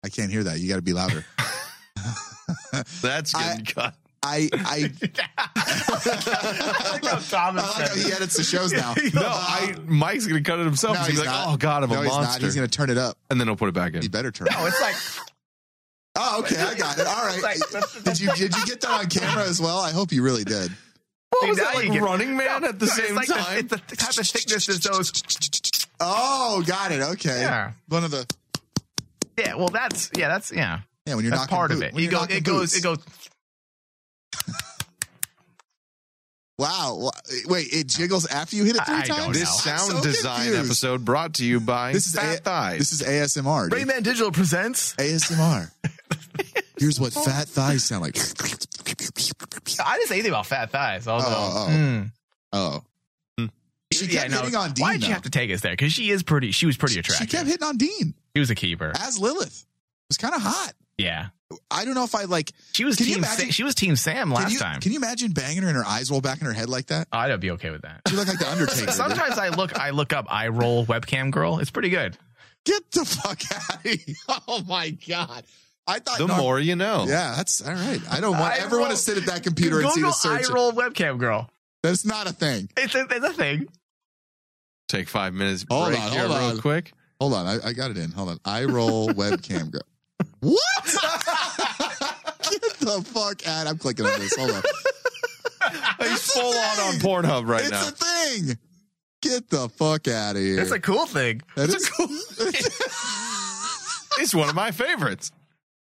[0.05, 0.61] I can't hear that.
[0.61, 1.25] You got to be louder.
[3.03, 3.95] That's I- getting cut.
[4.23, 7.31] I, I, I like how Thomas
[7.65, 8.95] I like how he edits the shows now.
[9.15, 10.95] No, I Mike's gonna cut it himself.
[10.97, 11.49] No, he's, he's like, not.
[11.49, 12.23] "Oh God, I'm no, a he's not.
[12.23, 13.17] monster," He's going to turn it up.
[13.31, 14.03] and then he'll put it back in.
[14.03, 14.49] He better turn.
[14.49, 14.69] it No, up.
[14.69, 14.95] it's like
[16.21, 17.07] Oh, okay, I got it.
[17.07, 17.55] All right.
[17.57, 19.79] It's like- did you did you get that on camera as well?
[19.79, 20.73] I hope you really did.
[21.31, 23.67] What was that, like you get- Running Man at the No, same it's like time?
[23.69, 25.13] The, it's the type of thickness as those.
[26.01, 27.01] Oh, got it.
[27.03, 27.41] Okay.
[27.41, 27.73] Yeah.
[27.89, 28.27] One of the
[29.39, 31.93] Yeah, well, that's yeah, that's yeah, Yeah, when you're that's knocking part of it.
[31.95, 32.77] when You go, it goes, boots.
[32.79, 32.99] it goes.
[36.59, 37.11] Wow.
[37.47, 39.27] Wait, it jiggles after you hit it three I don't times.
[39.29, 39.33] know.
[39.33, 40.65] This sound so design confused.
[40.67, 42.79] episode brought to you by This is Fat A- Thighs.
[42.79, 43.71] This is ASMR.
[43.71, 43.79] dude.
[43.79, 44.95] Rainman Digital presents.
[44.97, 45.71] ASMR.
[46.79, 48.17] Here's what fat thighs sound like.
[48.17, 51.09] I didn't say anything about fat thighs.
[51.09, 51.71] Although, Oh, oh.
[51.73, 52.11] mm.
[52.53, 52.83] Oh.
[53.93, 54.39] She yeah, kept no.
[54.41, 54.83] hitting on Dean.
[54.85, 55.73] Why'd you have to take us there?
[55.73, 56.51] Because she is pretty.
[56.53, 57.31] She was pretty attractive.
[57.31, 57.39] She attractive.
[57.39, 58.93] kept hitting on Dean She was a keeper.
[59.01, 59.47] as Lilith.
[59.65, 60.73] It was kind of hot.
[60.99, 61.29] Yeah,
[61.71, 62.53] I don't know if I like.
[62.73, 63.19] she was team.
[63.19, 64.81] imagine- Sa- she was team Sam Can last you, time.
[64.81, 67.09] can you imagine banging her and her eyes roll back in her head like that?
[67.13, 68.03] Oh, I'd be okay with that.
[68.09, 68.93] She looked like the Undertaker.
[68.93, 69.79] Sometimes I look.
[69.79, 70.27] I look up.
[70.29, 71.59] I roll webcam girl.
[71.59, 72.19] It's pretty good.
[72.65, 74.15] Get the fuck out of here.
[74.47, 75.43] Oh my God.
[75.87, 77.07] I thought the norm- more you know.
[77.09, 78.01] Yeah, that's all right.
[78.11, 80.51] I don't want I everyone roll- to sit at that computer and see the search.
[80.51, 81.49] I roll webcam girl.
[81.83, 82.69] That's not a thing.
[82.77, 83.69] It's a, it's a thing.
[84.89, 86.61] Take five minutes Hold break on, here hold real on.
[86.61, 86.93] quick.
[87.21, 88.11] Hold on, I, I got it in.
[88.11, 88.41] Hold on.
[88.45, 89.81] I roll webcam girl.
[90.41, 90.97] What?
[92.79, 93.67] Get the fuck out.
[93.67, 94.37] I'm clicking on this.
[94.37, 94.63] Hold on.
[96.09, 97.89] He's full on on Pornhub right it's now.
[97.89, 98.05] It's a
[98.47, 98.59] thing.
[99.21, 100.61] Get the fuck out of here.
[100.61, 101.43] It's a cool thing.
[101.57, 102.09] That is, cool.
[104.21, 105.31] It's one of my favorites.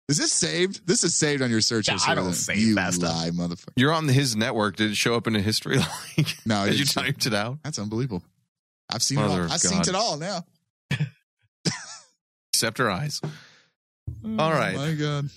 [0.08, 0.84] is this saved?
[0.88, 2.12] This is saved on your search Yeah, history.
[2.12, 3.14] I don't save you that stuff.
[3.14, 3.74] lie, motherfucker.
[3.76, 4.74] You're on his network.
[4.76, 5.78] Did it show up in a history
[6.18, 7.04] like No, I as you didn't see it.
[7.04, 7.58] typed it out?
[7.62, 8.24] That's unbelievable.
[8.92, 9.52] I've seen Mother it all.
[9.52, 10.44] I've seen it all now.
[12.52, 13.20] Except her eyes.
[13.22, 13.30] Oh
[14.38, 14.74] all right.
[14.74, 15.28] Oh my God.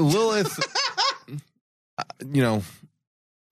[0.00, 0.58] Lilith,
[1.98, 2.62] uh, you know,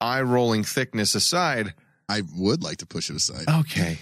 [0.01, 1.73] eye rolling thickness aside,
[2.07, 3.45] I would like to push it aside.
[3.61, 3.99] okay.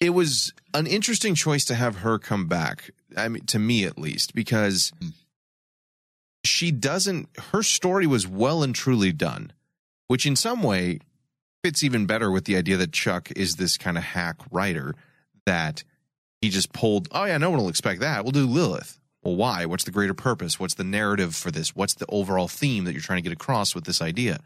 [0.00, 2.90] it was an interesting choice to have her come back.
[3.16, 5.08] I mean, to me at least, because Hmm.
[6.44, 9.52] she doesn't, her story was well and truly done,
[10.08, 11.00] which in some way
[11.62, 14.94] fits even better with the idea that Chuck is this kind of hack writer
[15.46, 15.84] that
[16.40, 18.24] he just pulled, oh, yeah, no one will expect that.
[18.24, 18.98] We'll do Lilith.
[19.22, 19.66] Well, why?
[19.66, 20.58] What's the greater purpose?
[20.58, 21.76] What's the narrative for this?
[21.76, 24.40] What's the overall theme that you're trying to get across with this idea?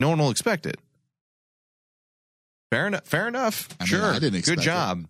[0.00, 0.78] No one will expect it.
[2.70, 3.04] Fair enough.
[3.06, 3.68] Fair enough.
[3.80, 4.04] I mean, sure.
[4.06, 4.66] I didn't expect Good it.
[4.66, 5.06] job.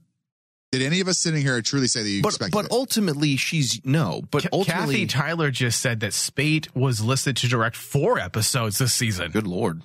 [0.70, 2.70] Did any of us sitting here truly say that you But expected but it?
[2.72, 4.22] ultimately, she's no.
[4.30, 8.78] But Ca- ultimately, Kathy Tyler just said that Speight was listed to direct four episodes
[8.78, 9.30] this season.
[9.30, 9.82] good lord,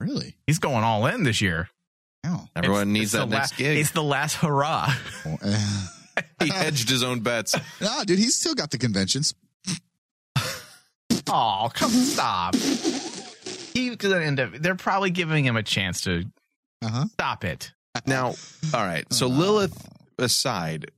[0.00, 0.34] really?
[0.46, 1.68] He's going all in this year.
[2.24, 2.46] Oh.
[2.56, 3.78] everyone It's- needs it's that the next la- gig.
[3.78, 4.92] It's the last hurrah.
[5.42, 5.86] Eh.
[6.42, 7.54] he hedged his own bets.
[7.80, 9.34] no, dude, he's still got the conventions.
[11.28, 12.54] Oh, come stop.
[13.74, 14.52] He could end up.
[14.52, 16.24] They're probably giving him a chance to
[16.82, 17.04] Uh huh.
[17.12, 17.72] stop it.
[18.06, 18.28] Now,
[18.74, 19.10] all right.
[19.12, 19.88] So Lilith
[20.18, 20.90] aside,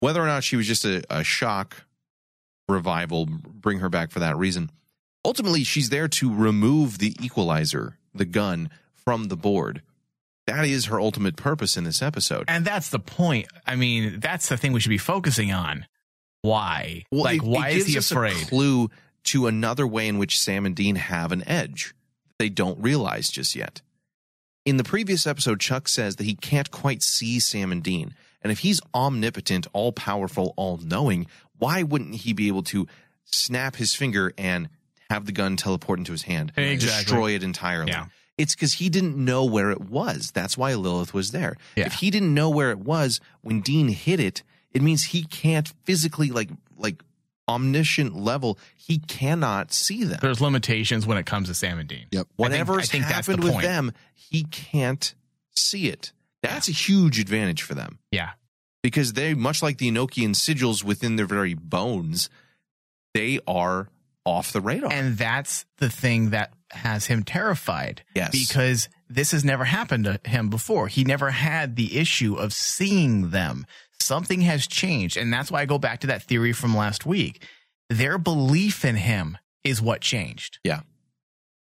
[0.00, 1.84] whether or not she was just a, a shock
[2.68, 4.70] revival, bring her back for that reason.
[5.24, 9.82] Ultimately, she's there to remove the equalizer, the gun, from the board.
[10.50, 12.44] That is her ultimate purpose in this episode.
[12.48, 13.46] And that's the point.
[13.66, 15.86] I mean, that's the thing we should be focusing on.
[16.42, 17.04] Why?
[17.10, 18.46] Well, like, it- it why is he us a afraid?
[18.48, 18.90] clue
[19.24, 21.94] to another way in which Sam and Dean have an edge
[22.38, 23.82] they don't realize just yet.
[24.64, 28.14] In the previous episode, Chuck says that he can't quite see Sam and Dean.
[28.42, 31.26] And if he's omnipotent, all powerful, all knowing,
[31.58, 32.86] why wouldn't he be able to
[33.24, 34.70] snap his finger and
[35.10, 37.04] have the gun teleport into his hand, and Exactly.
[37.04, 37.90] destroy it entirely?
[37.92, 38.06] Yeah.
[38.40, 40.30] It's because he didn't know where it was.
[40.32, 41.56] That's why Lilith was there.
[41.76, 41.86] Yeah.
[41.86, 45.68] If he didn't know where it was when Dean hit it, it means he can't
[45.84, 47.02] physically like like
[47.48, 48.58] omniscient level.
[48.76, 50.18] He cannot see them.
[50.22, 52.06] There's limitations when it comes to Sam and Dean.
[52.12, 52.28] Yep.
[52.36, 53.64] Whatever's I think that's the happened with point.
[53.64, 55.14] them, he can't
[55.54, 56.12] see it.
[56.42, 58.30] That's a huge advantage for them Yeah.
[58.82, 62.30] because they, much like the Enochian sigils within their very bones,
[63.12, 63.88] they are
[64.30, 64.92] off the radar.
[64.92, 68.02] And that's the thing that has him terrified.
[68.14, 68.30] Yes.
[68.30, 70.88] Because this has never happened to him before.
[70.88, 73.66] He never had the issue of seeing them.
[73.98, 75.16] Something has changed.
[75.16, 77.44] And that's why I go back to that theory from last week.
[77.88, 80.58] Their belief in him is what changed.
[80.64, 80.80] Yeah.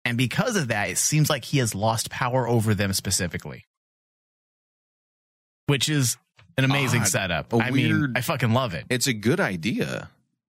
[0.05, 3.67] And because of that, it seems like he has lost power over them specifically.
[5.67, 6.17] Which is
[6.59, 7.09] an amazing Odd.
[7.09, 7.55] setup.
[7.55, 8.87] I mean, I fucking love it.
[8.89, 10.11] it's a good idea.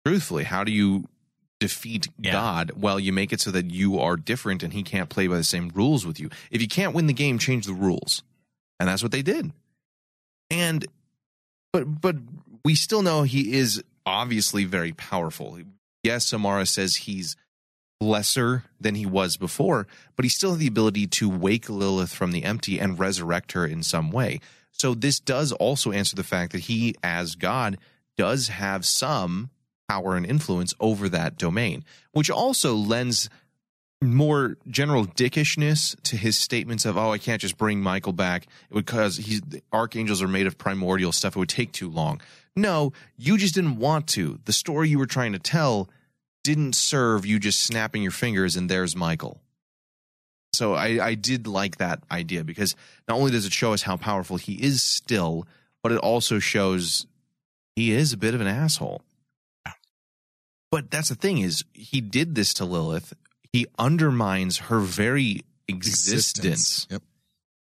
[0.06, 1.04] Truthfully, how do you
[1.60, 2.32] defeat Yeah.
[2.32, 2.72] God?
[2.74, 5.44] Well, you make it so that you are different and he can't play by the
[5.44, 6.30] same rules with you.
[6.50, 8.24] If you can't win the game, change the rules.
[8.80, 9.52] And that's what they did.
[10.50, 10.86] And
[11.72, 12.16] but but
[12.64, 15.58] we still know he is obviously very powerful.
[16.02, 17.36] Yes, Amara says he's
[18.00, 19.86] lesser than he was before,
[20.16, 23.66] but he still has the ability to wake Lilith from the empty and resurrect her
[23.66, 24.40] in some way.
[24.72, 27.76] So this does also answer the fact that he, as God,
[28.16, 29.50] does have some
[29.90, 33.28] power and influence over that domain, which also lends
[34.00, 39.16] more general dickishness to his statements of, "Oh, I can't just bring Michael back because
[39.16, 41.34] he's archangels are made of primordial stuff.
[41.34, 42.20] It would take too long."
[42.54, 44.38] No, you just didn't want to.
[44.44, 45.90] The story you were trying to tell
[46.44, 49.40] didn't serve you just snapping your fingers and there's Michael.
[50.54, 52.76] So I, I did like that idea because
[53.08, 55.46] not only does it show us how powerful he is still,
[55.82, 57.06] but it also shows
[57.74, 59.02] he is a bit of an asshole.
[60.70, 63.12] But that's the thing is he did this to Lilith.
[63.52, 67.02] He undermines her very existence Yep.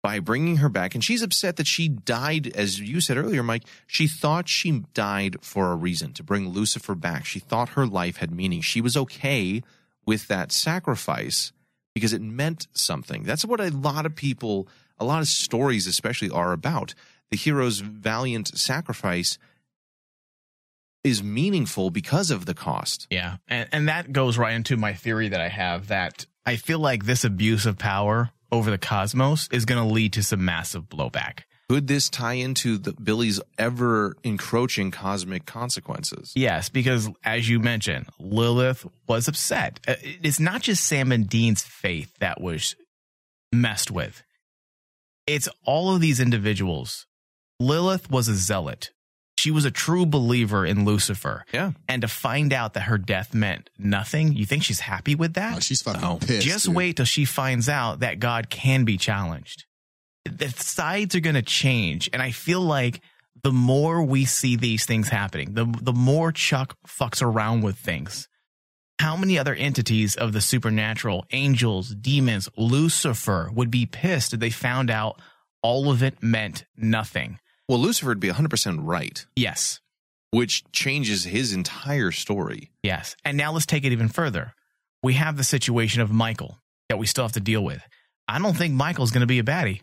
[0.02, 0.94] by bringing her back.
[0.94, 3.64] And she's upset that she died, as you said earlier, Mike.
[3.86, 7.24] She thought she died for a reason to bring Lucifer back.
[7.24, 8.60] She thought her life had meaning.
[8.60, 9.62] She was okay
[10.06, 11.52] with that sacrifice
[11.94, 13.22] because it meant something.
[13.24, 14.68] That's what a lot of people,
[14.98, 16.94] a lot of stories especially, are about.
[17.30, 19.38] The hero's valiant sacrifice
[21.04, 23.06] is meaningful because of the cost.
[23.10, 23.36] Yeah.
[23.46, 27.04] And, and that goes right into my theory that I have that I feel like
[27.04, 31.40] this abuse of power over the cosmos is going to lead to some massive blowback.
[31.70, 36.32] Could this tie into the Billie's ever encroaching cosmic consequences?
[36.36, 39.80] Yes, because as you mentioned, Lilith was upset.
[39.88, 42.76] Uh, It's not just Sam and Dean's faith that was
[43.50, 44.22] messed with.
[45.26, 47.06] It's all of these individuals.
[47.58, 48.90] Lilith was a zealot.
[49.44, 51.44] She was a true believer in Lucifer.
[51.52, 51.72] Yeah.
[51.86, 55.58] And to find out that her death meant nothing, you think she's happy with that?
[55.58, 56.16] Oh, she's fucking No.
[56.16, 56.46] pissed.
[56.46, 56.74] Just dude.
[56.74, 59.66] wait till she finds out that God can be challenged.
[60.24, 62.08] The sides are going to change.
[62.14, 63.02] And I feel like
[63.42, 68.26] the more we see these things happening, the, the more Chuck fucks around with things.
[68.98, 74.48] How many other entities of the supernatural, angels, demons, Lucifer, would be pissed if they
[74.48, 75.20] found out
[75.62, 77.38] all of it meant nothing?
[77.68, 79.80] Well, Lucifer would be 100% right, Yes.
[80.30, 82.70] which changes his entire story.
[82.82, 83.16] Yes.
[83.24, 84.54] And now let's take it even further.
[85.02, 86.58] We have the situation of Michael
[86.88, 87.82] that we still have to deal with.
[88.28, 89.80] I don't think Michael's going to be a baddie.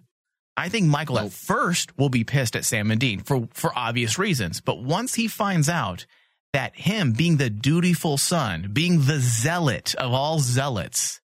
[0.57, 4.19] I think Michael at first will be pissed at Sam and Dean for, for obvious
[4.19, 4.61] reasons.
[4.61, 6.05] But once he finds out
[6.53, 11.21] that him being the dutiful son, being the zealot of all zealots,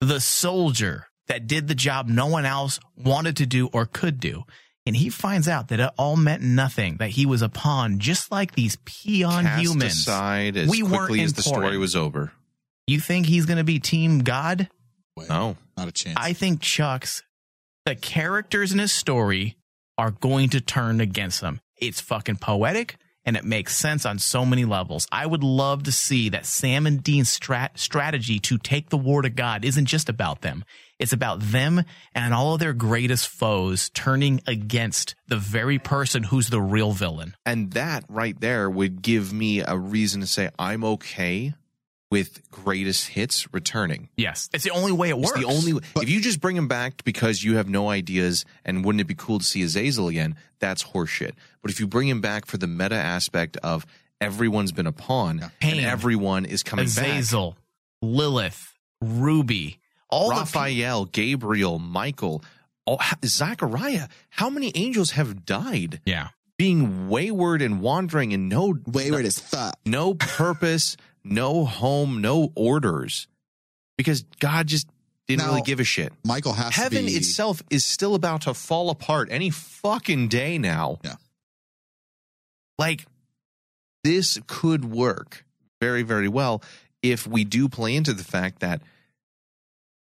[0.00, 4.42] the soldier that did the job no one else wanted to do or could do,
[4.86, 8.30] and he finds out that it all meant nothing, that he was a pawn, just
[8.32, 9.92] like these peon Cast humans.
[9.98, 12.32] aside as We quickly as the story was over.
[12.86, 14.68] You think he's going to be Team God?
[15.16, 15.56] Wait, No.
[15.76, 16.16] not a chance.
[16.18, 17.22] I think Chuck's
[17.84, 19.56] the characters in his story
[19.98, 21.60] are going to turn against him.
[21.76, 25.06] It's fucking poetic and it makes sense on so many levels.
[25.12, 29.22] I would love to see that Sam and Dean's strat- strategy to take the war
[29.22, 30.64] to God isn't just about them.
[31.02, 31.82] It's about them
[32.14, 37.34] and all of their greatest foes turning against the very person who's the real villain.
[37.44, 41.54] And that right there would give me a reason to say I'm okay
[42.12, 44.10] with greatest hits returning.
[44.16, 44.48] Yes.
[44.52, 45.30] It's the only way it works.
[45.30, 48.84] It's the only if you just bring him back because you have no ideas and
[48.84, 51.32] wouldn't it be cool to see Azazel again, that's horseshit.
[51.62, 53.86] But if you bring him back for the meta aspect of
[54.20, 55.84] everyone's been a pawn and Pain.
[55.84, 57.06] everyone is coming back.
[57.06, 57.56] Azazel,
[58.02, 59.80] Lilith, Ruby,
[60.12, 62.44] all the pe- Raphael, Gabriel, Michael,
[62.84, 64.08] all, Zachariah.
[64.30, 66.28] How many angels have died yeah.
[66.58, 69.74] being wayward and wandering and no Wayward as fuck.
[69.86, 73.26] no purpose, no home, no orders,
[73.96, 74.86] because God just
[75.26, 76.12] didn't Now, really give a shit.
[76.24, 80.58] Michael has Heaven to be, itself is still about to fall apart any fucking day
[80.58, 80.98] now.
[81.02, 81.14] Yeah.
[82.78, 83.06] Like
[84.04, 85.44] this could work
[85.80, 86.62] very, very well
[87.02, 88.82] if we do play into the fact that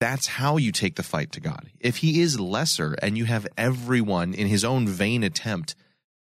[0.02, 1.70] that's how you take the fight to God.
[1.80, 5.76] If he is lesser and you have everyone in his own vain attempt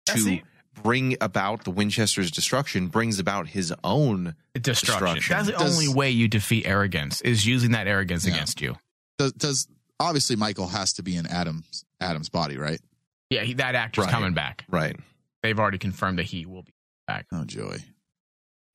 [0.07, 0.39] to
[0.83, 5.15] bring about the Winchester's destruction, brings about his own Destruction.
[5.17, 5.37] Destruction.
[5.37, 8.35] That's the Does- only way you defeat arrogance is using that arrogance Yeah.
[8.35, 8.77] against you.
[9.19, 9.69] does, does
[9.99, 12.81] obviously Michael has to be in Adam's Adam's body, right?
[13.29, 14.11] Yeah, he, that actor's Right.
[14.13, 14.65] coming back.
[14.71, 14.97] right.
[15.43, 16.73] They've already confirmed that he will be
[17.07, 17.27] back.
[17.33, 17.79] Oh joy.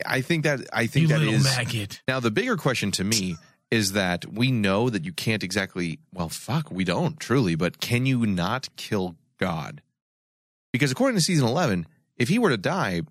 [0.06, 2.01] I think that I think that is maggot.
[2.08, 3.38] now the bigger question to me
[3.72, 8.05] is that we know that you can't exactly well fuck we don't truly but can
[8.05, 9.82] you not kill God
[10.72, 11.88] because according to season eleven
[12.18, 13.01] if he were to die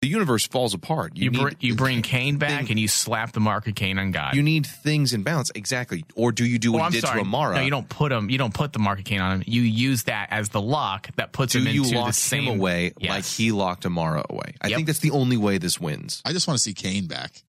[0.00, 3.32] the universe falls apart You, need br- you bring Cain back thing- and you slap
[3.32, 4.34] the mark of Cain on God.
[4.34, 7.06] you need things in balance exactly or do you do oh, what I'm you did
[7.06, 7.20] sorry.
[7.20, 8.28] to Amara No, you don't put him.
[8.30, 9.44] You don't put the mark of Cain on him.
[9.46, 12.44] You use that as the lock that puts do him you into lock the same
[12.44, 13.10] him away Yes.
[13.10, 14.76] like he locked Amara away I Yep.
[14.76, 17.42] think that's the only way this wins I just want to see Cain back.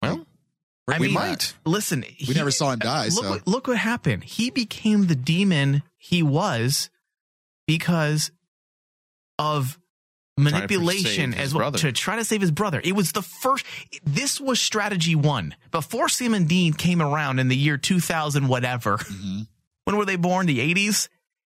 [0.00, 0.26] well
[0.92, 3.78] I we mean, might Listen, We never saw him die, Look, so what, look what
[3.78, 4.24] happened.
[4.24, 6.90] He became the demon he was
[7.66, 8.30] because
[9.38, 9.78] of
[10.38, 11.78] manipulation as well brother.
[11.78, 12.80] to try to save his brother.
[12.82, 13.64] It was the first.
[14.04, 18.98] This was strategy one before Sam and Dean came around in the year 2000, whatever.
[18.98, 19.46] Mhm.
[19.84, 20.46] When were they born?
[20.46, 21.08] The 80s.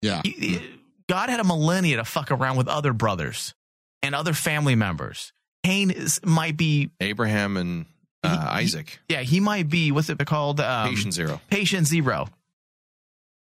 [0.00, 0.22] Yeah.
[0.24, 0.60] He-
[1.08, 3.54] God had a millennia to fuck around with other brothers
[4.02, 5.32] and other family members.
[5.64, 7.86] Cain is, might be, Abraham and
[8.24, 8.98] uh, Isaac.
[9.08, 9.90] yeah, he might be.
[9.92, 10.60] What's it called?
[10.60, 11.40] Um, Patient zero.
[11.50, 12.28] Patient zero.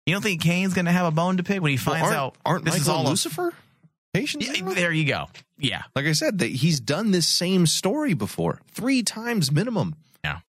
[0.06, 2.12] You don't think Cain's going to have a bone to pick when he finds Well,
[2.12, 3.52] aren't, out aren't this Michael is all Lucifer?
[4.14, 4.72] Patient Yeah, zero?
[4.72, 5.26] there you go.
[5.58, 9.96] Yeah, Like I said, that he's done this same story before, three times minimum.
[10.22, 10.40] Yeah.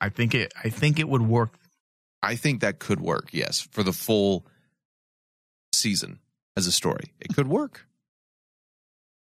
[0.00, 0.52] I think it.
[0.62, 1.50] I think it would work.
[2.22, 3.28] I think that could work.
[3.32, 4.46] Yes, for the full
[5.72, 6.20] season
[6.56, 7.86] as a story, it could work.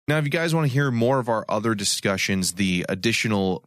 [0.07, 3.63] Now, if you guys want to hear more of our other discussions, the additional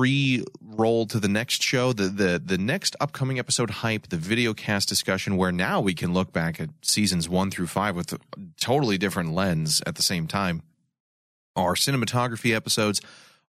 [0.00, 4.88] pre-roll to the next show, the the the next upcoming episode hype, the video cast
[4.88, 8.18] discussion, where now we can look back at seasons one through five with a
[8.58, 10.62] totally different lens at the same time.
[11.54, 13.02] Our cinematography episodes,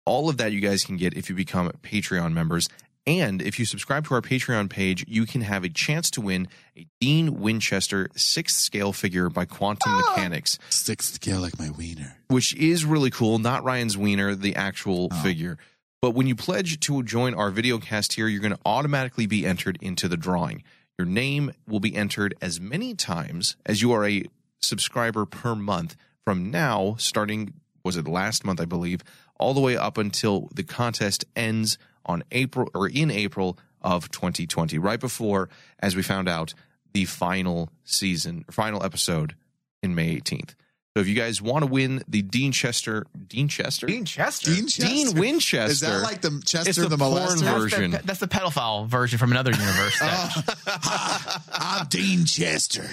[0.06, 2.68] all of that you guys can get if you become Patreon members.
[3.06, 6.48] And if you subscribe to our Patreon page, you can have a chance to win
[6.78, 9.98] a Dean Winchester sixth scale figure by Quantum oh!
[10.16, 12.18] Mechanics Sixth scale like my wiener.
[12.28, 13.38] which is really cool.
[13.38, 15.24] Not Ryan's wiener, the actual Oh.
[15.24, 15.58] figure.
[16.02, 19.46] But when you pledge to join our video cast here, you're going to automatically be
[19.46, 20.64] entered into the drawing.
[20.98, 24.26] Your name will be entered as many times as you are a
[24.62, 29.02] subscriber per month from now, starting, was it last month, I believe,
[29.40, 34.78] all the way up until the contest ends on April or in April of 2020,
[34.78, 36.54] right before, as we found out,
[36.94, 39.36] the final season, final episode
[39.82, 40.56] in May 18th.
[40.96, 44.54] So if you guys want to win the Dean Chester, Dean Chester, Dean Chester.
[44.54, 44.88] Dean Chester.
[44.88, 47.60] Dean Winchester, Is that like the Chester It's the the, porn molester?
[47.60, 47.92] version.
[47.92, 50.00] That's the, that's the pedophile version from another universe.
[50.00, 52.90] that- Hi, uh, I'm Dean Chester,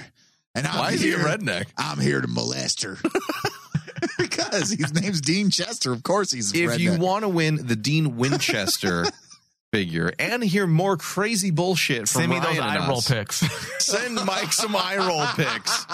[0.55, 1.69] and I'm why is he a redneck?
[1.79, 2.99] I'm here to molest her.
[4.19, 5.91] because his name's Dean Chester.
[5.93, 6.79] Of course, he's If redneck.
[6.79, 9.07] you want to win the Dean Winchester
[9.73, 13.09] figure and hear more crazy bullshit from Send me those Ryan and eye roll us,
[13.11, 13.37] pics.
[13.85, 15.87] send Mike some eye roll pics.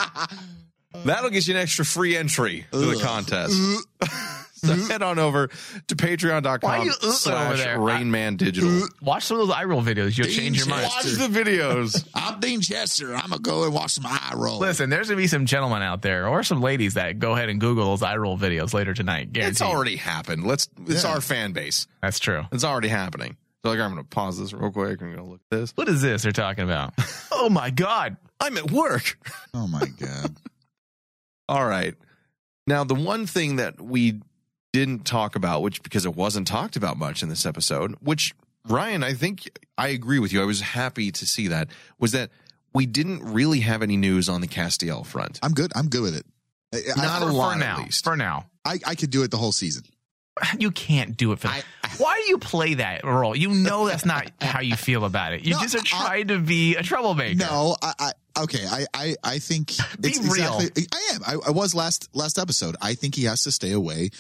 [1.05, 3.55] That'll get you an extra free entry to the contest.
[4.55, 7.79] so head on over to patreon.com you, uh, over slash there?
[7.79, 8.87] Rainman Digital.
[9.01, 10.17] Watch some of those eye roll videos.
[10.17, 10.85] You'll Dean change your mind.
[10.85, 12.07] Watch the videos.
[12.15, 13.15] I'm Dean Chester.
[13.15, 14.59] I'm gonna go and watch some eye roll.
[14.59, 17.61] Listen, there's gonna be some gentlemen out there or some ladies that go ahead and
[17.61, 19.33] Google those eye roll videos later tonight.
[19.33, 19.53] Guaranteed.
[19.53, 20.47] It's already happened.
[20.47, 20.69] Let's.
[20.87, 21.11] It's Yeah.
[21.13, 21.87] our fan base.
[22.01, 22.45] That's true.
[22.53, 23.37] It's already happening.
[23.65, 25.71] So like, I'm going to pause this real quick I'm going to look at this.
[25.77, 26.95] What is this they're talking about?
[27.33, 28.17] oh my god!
[28.41, 29.17] I'm at work.
[29.55, 30.37] oh my god.
[31.53, 31.95] All right.
[32.67, 34.23] Now, the one thing that we
[34.73, 38.33] didn't talk about, which because it wasn't talked about much in this episode, which
[38.67, 40.41] Ryan, I think I agree with you.
[40.41, 42.31] I was happy to see that was that
[42.73, 45.39] we didn't really have any news on the Castiel front.
[45.43, 45.73] I'm good.
[45.77, 46.25] I'm good with it.
[46.73, 47.83] I, I- Not for, a lot, for at now.
[47.85, 48.03] least.
[48.05, 49.83] For now, I, I could do it the whole season.
[50.59, 51.49] You can't do it for.
[51.49, 51.63] I-
[51.99, 53.37] Why do you play that role?
[53.37, 55.45] You know that's not how you feel about it.
[55.45, 57.37] You No, just are I- trying to be a troublemaker.
[57.37, 58.65] No, I, I okay.
[58.67, 59.69] I, I, I think
[60.01, 60.59] Be it's real.
[60.59, 60.87] exactly.
[60.93, 61.23] I am.
[61.27, 62.77] I, I was last last episode.
[62.81, 64.11] I think he has to stay away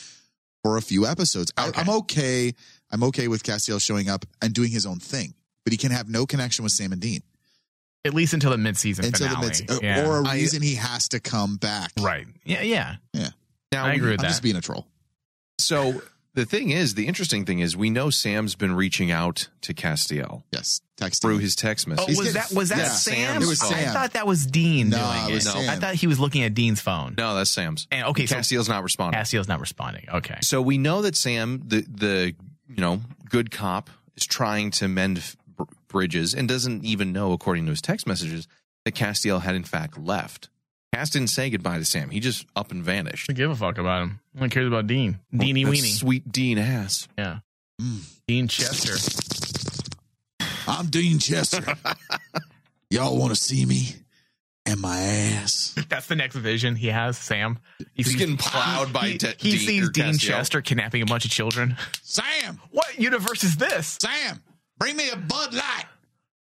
[0.62, 1.50] for a few episodes.
[1.58, 1.70] Okay.
[1.76, 2.52] I, I'm okay.
[2.90, 5.32] I'm okay with Castiel showing up and doing his own thing,
[5.64, 7.22] but he can have no connection with Sam and Dean
[8.04, 9.48] at least until the mid-season until finale.
[9.50, 10.06] the mid, uh, Yeah.
[10.08, 11.92] or a reason he has to come back.
[12.00, 12.26] right.
[12.44, 12.60] Yeah.
[12.62, 12.96] Yeah.
[13.12, 13.28] Yeah
[13.70, 14.28] now, I agree with I'm that.
[14.28, 14.86] just being a troll.
[15.58, 16.02] So
[16.34, 20.42] the thing is, the interesting thing is, we know Sam's been reaching out to Castiel
[20.50, 22.08] Yes, text through his text Oh, message.
[22.08, 23.42] He's was getting- that was that yeah, Sam?
[23.42, 25.50] it was I thought that was Dean No, doing it was it.
[25.50, 25.70] Sam.
[25.70, 27.14] I thought he was looking at Dean's phone.
[27.18, 27.86] no, that's Sam's.
[27.90, 29.20] And okay, so Castiel's not responding.
[29.20, 30.06] Castiel's not responding.
[30.12, 30.38] Okay.
[30.42, 32.34] So we know that Sam, the the
[32.68, 37.66] you know good cop, is trying to mend br- bridges and doesn't even know, according
[37.66, 38.48] to his text messages,
[38.84, 40.48] that Castiel had in fact left.
[40.92, 42.10] Cass didn't say goodbye to Sam.
[42.10, 43.30] He just up and vanished.
[43.30, 44.20] I don't give a fuck about him.
[44.38, 45.18] I cares about Dean.
[45.32, 45.98] Deanie That Weenie.
[45.98, 47.08] sweet Dean ass.
[47.16, 47.38] Yeah.
[47.80, 48.00] Mm.
[48.28, 48.96] Dean Chester.
[50.68, 51.64] I'm Dean Chester.
[52.90, 53.88] Y'all want to see me
[54.66, 55.74] and my ass?
[55.88, 57.58] That's the next vision he has, Sam.
[57.78, 60.18] He He's sees- getting plowed by he, De- he Dean- sees or Dean Castiel.
[60.28, 61.76] Chester kidnapping a bunch of children.
[62.02, 63.96] Sam, What universe is this?
[64.00, 64.42] Sam,
[64.78, 65.84] bring me a Bud Light.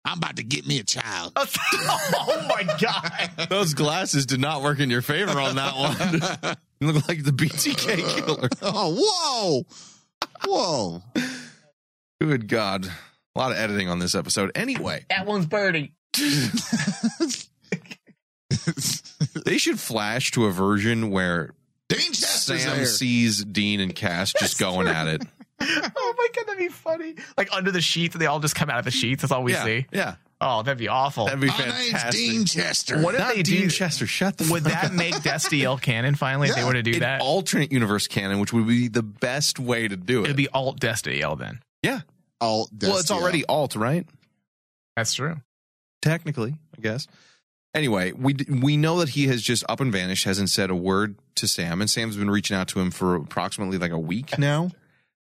[0.10, 1.34] I'm about to get me a child.
[1.38, 3.48] oh my god.
[3.48, 6.56] Those glasses did not work in your favor on that one.
[6.80, 8.50] you look like the BTK killer.
[8.64, 9.66] Oh, whoa,
[10.48, 11.04] whoa.
[12.20, 12.88] Good God.
[12.88, 14.52] A lot of editing on this episode.
[14.56, 15.94] Anyway, That one's Birdie.
[19.46, 21.54] they should flash to a version where
[21.88, 25.22] Dean Sam sees Dean and Cass just going at it.
[25.62, 27.16] Oh my god, that'd be funny.
[27.38, 29.22] Like under the sheets, they all just come out of the sheets.
[29.22, 29.86] That's all we yeah, see.
[29.92, 30.16] yeah.
[30.42, 31.26] Oh, that'd be awful.
[31.26, 32.12] That'd be My name's fantastic.
[32.14, 33.02] Dean Chester.
[33.02, 33.70] What if Not they Dean do?
[33.70, 34.08] Chester.
[34.08, 34.94] Shut the Would fuck that up.
[34.94, 36.68] make Destiel canon finally if they Yeah.
[36.68, 37.20] were to do An that?
[37.22, 40.26] alternate universe canon, which would be the best way to do it.
[40.26, 41.60] It'd be alt Destiel then.
[41.84, 42.02] yeah.
[42.40, 44.08] Alt Well, it's already alt, right?
[44.96, 45.42] That's true.
[46.02, 47.06] Technically, I guess.
[47.76, 51.16] Anyway, we we know that he has just up and vanished, hasn't said a word
[51.36, 54.72] to Sam, and Sam's been reaching out to him for approximately like a week now,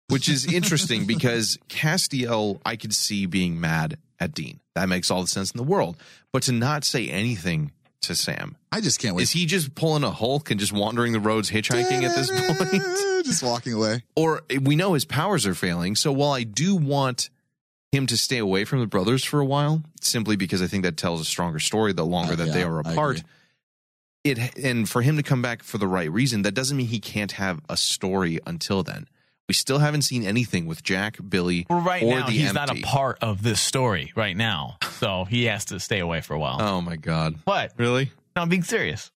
[0.08, 4.60] which is interesting because Castiel, I could see being mad at Dean.
[4.74, 5.96] That makes all the sense in the world.
[6.32, 9.24] But to not say anything to Sam, I just can't wait.
[9.24, 12.82] is he just pulling a Hulk and just wandering the roads hitchhiking at this point?
[13.24, 14.04] just walking away.
[14.14, 15.96] or we know his powers are failing.
[15.96, 17.30] So while I do want
[17.92, 20.96] him to stay away from the brothers for a while, simply because I think that
[20.96, 23.22] tells a stronger story the longer Uh, that they are apart.
[24.22, 26.98] It and for him to come back for the right reason, that doesn't mean he
[27.00, 29.08] can't have a story until then.
[29.48, 32.68] We still haven't seen anything with Jack, Billie, Well, right or now, the he's not
[32.70, 34.76] a part of this story right now.
[34.98, 36.56] So he has to stay away for a while.
[36.60, 37.36] Oh my god!
[37.44, 37.72] What?
[37.76, 38.10] Really?
[38.34, 39.10] no, I'm being serious.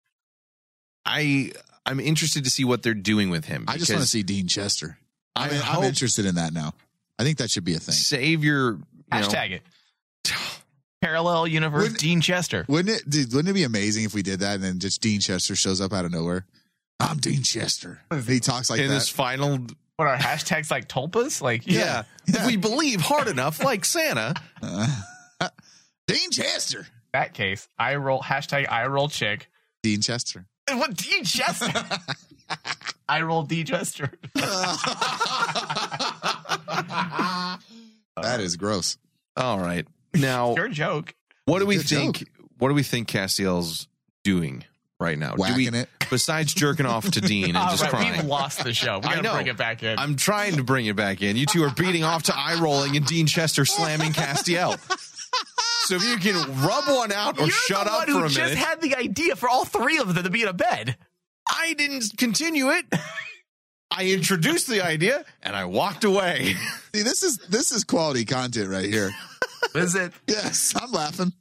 [1.05, 1.51] I
[1.85, 3.65] I'm interested to see what they're doing with him.
[3.67, 4.99] I just want to see Dean Chester.
[5.35, 6.75] I I mean, I'm interested in that now.
[7.19, 7.95] I think that should be a thing.
[7.95, 8.79] Save your you
[9.13, 9.63] know- Hashtag it.
[11.03, 12.65] Parallel universe Wouldn't- Dean Chester.
[12.69, 13.09] Wouldn't it?
[13.11, 15.81] Dude, wouldn't it be amazing if we did that and then just Dean Chester shows
[15.81, 16.45] up out of nowhere?
[17.01, 18.03] I'm Dean Chester.
[18.27, 18.95] He talks like in that.
[18.95, 19.67] this final.
[20.01, 21.43] What are hashtags like tulpas?
[21.43, 24.33] Like Yeah, if we believe hard enough, like Santa.
[26.07, 26.87] Dean Chester.
[27.13, 29.51] that case, I roll hashtag I roll chick.
[29.83, 30.47] Dean Chester.
[30.71, 31.71] What Dean Chester?
[33.11, 34.11] I roll D Chester.
[34.35, 35.19] that
[38.39, 38.97] is gross.
[39.37, 39.87] All right.
[40.15, 41.15] Now, Your joke.
[41.45, 42.27] what do we Good think?
[42.57, 43.87] What do we think Castiel's
[44.25, 44.65] doing
[45.01, 45.35] right now?
[45.35, 45.89] do we, it.
[46.11, 48.13] besides jerking off to Dean and All just right, crying?
[48.13, 48.99] we've lost the show.
[48.99, 49.35] We I gotta know.
[49.35, 49.99] bring it back in.
[49.99, 51.37] I'm trying to bring it back in.
[51.37, 54.79] You two are beating off to eye rolling and Dean Chester slamming Castiel.
[55.85, 58.25] So if you can rub one out or You're shut the up one for who
[58.27, 60.97] a just had the idea for all three of them to be in a bed.
[61.51, 62.85] I didn't continue it.
[63.91, 66.55] I introduced the idea and I walked away.
[66.95, 69.11] See, this is this is quality content right here.
[69.75, 70.13] Is it?
[70.29, 71.33] yes, I'm laughing.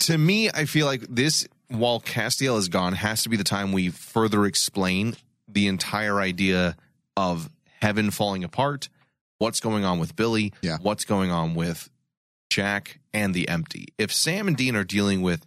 [0.00, 3.72] to me, I feel like this, while Castiel is gone, has to be the time
[3.72, 5.16] we further explain
[5.48, 6.76] the entire idea
[7.16, 7.48] of
[7.80, 8.88] heaven falling apart,
[9.38, 10.78] what's going on with Billie, Yeah.
[10.82, 11.88] what's going on with
[12.50, 13.88] Jack, and the empty.
[13.98, 15.44] If Sam and Dean are dealing with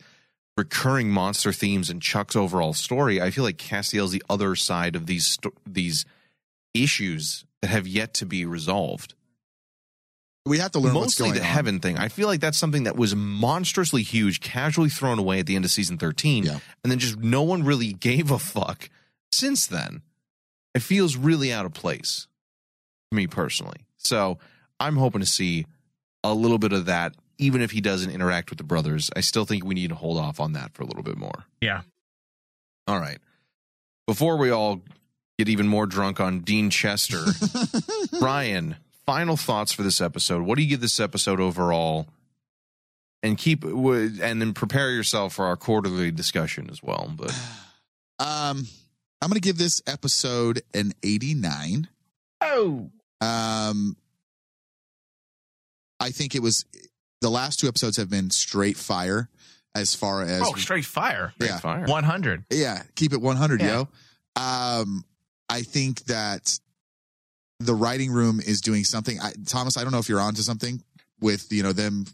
[0.57, 5.05] recurring monster themes in Chuck's overall story, I feel like Castiel's the other side of
[5.05, 6.05] these these
[6.73, 9.13] issues that have yet to be resolved
[10.45, 11.45] We have to learn what's mostly going the on.
[11.53, 11.97] heaven thing.
[11.97, 15.63] I feel like that's something that was monstrously huge, casually thrown away at the end
[15.63, 16.59] of season 13, Yeah.
[16.83, 18.89] and then just no one really gave a fuck
[19.31, 20.01] since then.
[20.75, 22.27] It feels really out of place
[23.11, 23.85] to me personally.
[23.97, 24.37] So
[24.79, 25.65] I'm hoping to see
[26.23, 29.09] a little bit of that, even if he doesn't interact with the brothers.
[29.15, 31.45] I still think we need to hold off on that for a little bit more.
[31.61, 31.81] Yeah.
[32.87, 33.19] All right.
[34.07, 34.81] Before we all
[35.37, 37.23] get even more drunk on Dean Chester,
[38.19, 38.75] Brian,
[39.05, 40.43] final thoughts for this episode.
[40.43, 42.07] What do you give this episode overall?
[43.21, 47.11] And keep and then prepare yourself for our quarterly discussion as well.
[47.15, 47.31] But
[48.19, 48.67] Um,
[49.21, 51.87] I'm going to give this episode an 89.
[52.41, 52.89] Oh.
[53.21, 53.95] Um,
[55.99, 56.65] I think it was
[57.21, 59.29] the last two episodes have been straight fire
[59.73, 61.33] as far as Oh, straight fire.
[61.39, 61.85] yeah, fire.
[61.85, 62.43] 100.
[62.49, 63.85] yeah, keep it 100, Yeah.
[64.37, 64.41] yo.
[64.41, 65.03] Um,
[65.49, 66.59] I think that
[67.65, 69.19] the writing room is doing something.
[69.19, 70.81] I, Thomas, I don't know if you're onto something
[71.19, 72.05] with you know them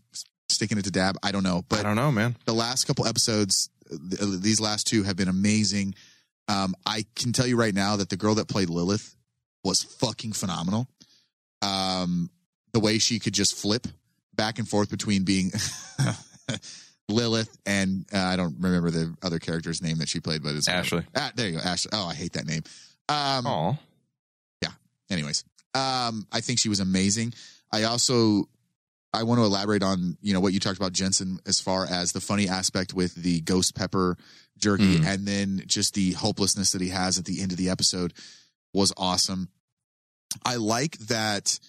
[0.50, 1.18] sticking it to Dabb.
[1.24, 2.36] I don't know, but I don't know, man.
[2.46, 5.96] the last couple episodes, th- these last two have been amazing.
[6.48, 9.16] Um, I can tell you right now that the girl that played Lilith
[9.64, 10.88] was fucking phenomenal.
[11.62, 12.30] Um,
[12.74, 13.88] the way she could just flip
[14.36, 15.52] back and forth between being
[17.10, 20.68] Lilith and uh, I don't remember the other character's name that she played, but it's
[20.68, 21.04] Ashley.
[21.16, 21.90] Ah, there you go, Ashley.
[21.94, 22.64] Oh, I hate that name.
[23.10, 23.78] Um, Oh,
[25.10, 25.44] anyways
[25.76, 27.34] um i think she was amazing.
[27.72, 28.50] I also
[29.14, 32.12] i want to elaborate on you know what you talked about jensen as far as
[32.12, 34.18] the funny aspect with the ghost pepper
[34.58, 35.06] jerky Mm.
[35.06, 38.14] and then just the hopelessness that he has at the end of the episode
[38.74, 39.50] was awesome.
[40.46, 41.60] I like that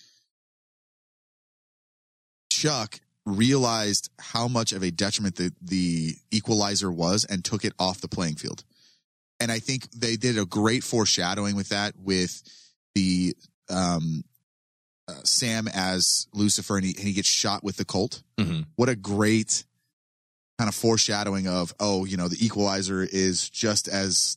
[2.51, 8.01] chuck realized how much of a detriment the, the equalizer was and took it off
[8.01, 8.65] the playing field.
[9.39, 12.43] And i think they did a great foreshadowing with that with
[12.95, 13.37] the
[13.69, 14.25] um,
[15.09, 18.23] uh, Sam as Lucifer, and he, and he gets shot with the Colt.
[18.39, 18.67] Mhm.
[18.77, 19.65] What a great
[20.59, 24.37] kind of foreshadowing of oh, you know, the Equalizer is just as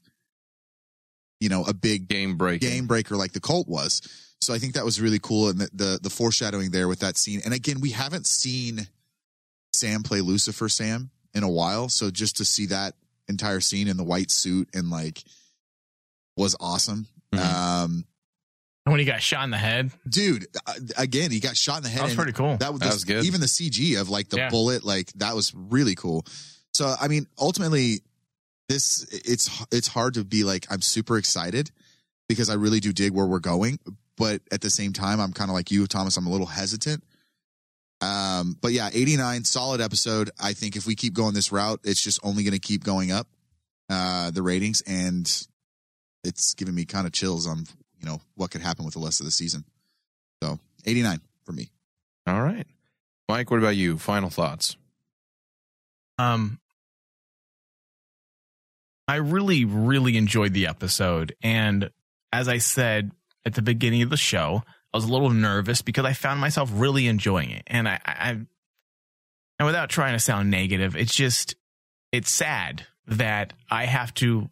[1.40, 2.70] you know a big game breaking.
[2.70, 4.02] game breaker like the Colt was.
[4.42, 7.18] So I think that was really cool, and the the, the foreshadowing there with that
[7.18, 7.42] scene.
[7.46, 8.88] And again, we haven't seen
[9.74, 11.90] Sam play Lucifer Sam in a while.
[11.90, 12.94] So just to see that
[13.28, 15.24] entire scene in the white suit and like
[16.38, 17.08] was awesome.
[17.34, 17.40] Mhm.
[17.40, 18.06] Um,
[18.86, 21.90] when he got shot in the head, dude, uh, again, he got shot in the
[21.90, 22.00] head.
[22.00, 22.58] that was and pretty cool.
[22.58, 23.26] That was, That was good.
[23.26, 24.50] Even the CG of like the Yeah.
[24.50, 26.26] bullet, like that was really cool.
[26.74, 28.02] So I mean, ultimately,
[28.70, 31.72] this it's it's hard to be like I'm super excited
[32.28, 33.80] because I really do dig where we're going,
[34.18, 36.18] but at the same time, I'm kind of like you, Thomas.
[36.18, 37.04] I'm a little hesitant.
[38.02, 40.30] Um, but yeah, 89, solid episode.
[40.42, 43.12] I think if we keep going this route, it's just only going to keep going
[43.14, 43.28] up,
[43.90, 45.26] uh, the ratings, and
[46.26, 47.66] it's giving me kind of chills on
[48.04, 49.64] you know what could happen with the rest of the season.
[50.44, 51.72] So 89 for me.
[52.28, 52.68] All right.
[53.30, 53.98] Mike, what about you?
[53.98, 54.76] Final thoughts.
[56.18, 56.60] Um,
[59.08, 61.36] I really, really enjoyed the episode.
[61.42, 61.90] And
[62.32, 63.12] as I said
[63.46, 66.70] at the beginning of the show, I was a little nervous because I found myself
[66.74, 67.64] really enjoying it.
[67.68, 68.30] And I, I, I
[69.60, 71.56] and without trying to sound negative, it's just,
[72.12, 74.50] it's sad that I have to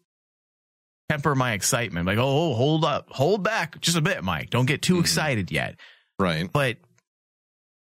[1.11, 2.05] temper my excitement.
[2.07, 4.49] Like, oh, hold up, hold back just a bit, Mike.
[4.49, 5.01] Don't get too Mhm.
[5.01, 5.79] excited yet
[6.19, 6.49] Right.
[6.51, 6.77] but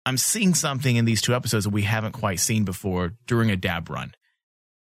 [0.07, 3.57] I'm seeing something in these two episodes that we haven't quite seen before during a
[3.57, 4.15] Dabb run.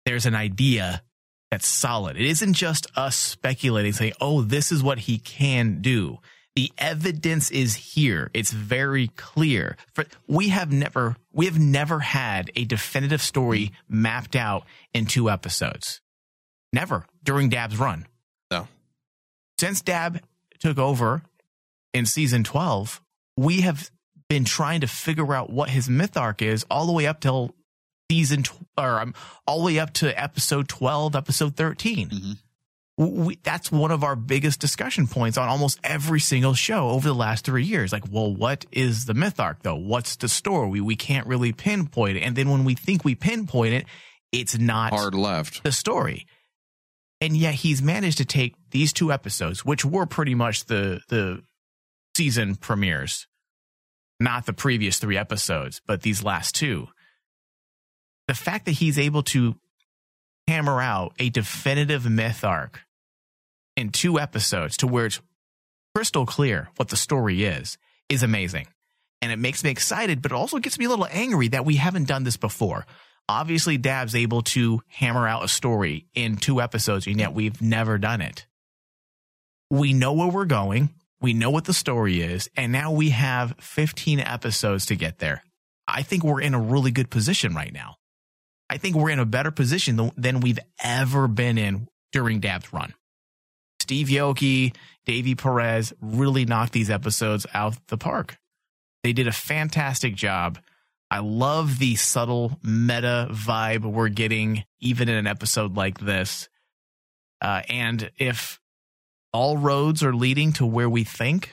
[0.07, 1.03] There's an idea
[1.51, 2.16] that's solid.
[2.16, 6.18] It isn't just us speculating, saying, oh, this is what he can do.
[6.57, 8.31] The evidence is here.
[8.35, 9.77] It's very clear.
[9.95, 14.64] For, we have never, we have never had a definitive story mapped out
[14.95, 16.01] in two episodes.
[16.73, 18.07] Never during Dabb's run.
[19.63, 20.21] Since Dabb
[20.59, 21.23] took over
[21.95, 23.01] in season 12,
[23.37, 23.93] we have
[24.29, 27.55] been trying to figure out what his myth arc is all the way up till
[28.11, 29.15] season tw- or um,
[29.47, 32.39] all the way up to episode 12 episode 13 Mhm.
[32.99, 37.15] We, that's one of our biggest discussion points on almost every single show over the
[37.15, 40.81] last three years like well what is the myth arc though what's the story we,
[40.81, 43.87] we can't really pinpoint it and then when we think we pinpoint it
[44.33, 45.63] it's not Hard left.
[45.63, 46.27] the story.
[47.23, 51.45] And yet he's managed to take these two episodes, which were pretty much the the
[52.16, 53.29] season premieres,
[54.18, 56.89] not the previous three episodes, but these last two.
[58.27, 59.55] The fact that he's able to
[60.49, 62.81] hammer out a definitive myth arc
[63.77, 65.20] in two episodes to where it's
[65.95, 68.66] crystal clear what the story is is amazing.
[69.20, 71.77] And it makes me excited, but it also gets me a little angry that we
[71.77, 72.85] haven't done this before
[73.33, 77.99] obviously Dabb's able to hammer out a story in two episodes, and yet we've never
[77.99, 78.47] done it.
[79.70, 80.91] We know where we're going.
[81.20, 85.43] We know what the story is, and now we have 15 episodes to get there.
[85.89, 87.97] I think we're in a really good position right now.
[88.68, 92.95] I think we're in a better position than, we've ever been in during Dabb's run.
[93.80, 94.74] Steve Yockey,
[95.07, 98.37] Davy Perez really knocked these episodes out the park.
[99.03, 100.59] They did a fantastic job.
[101.13, 106.49] I love the subtle meta vibe we're getting, even in an episode like this.
[107.43, 108.59] Uh, and if
[109.31, 111.53] all roads are leading to where we think,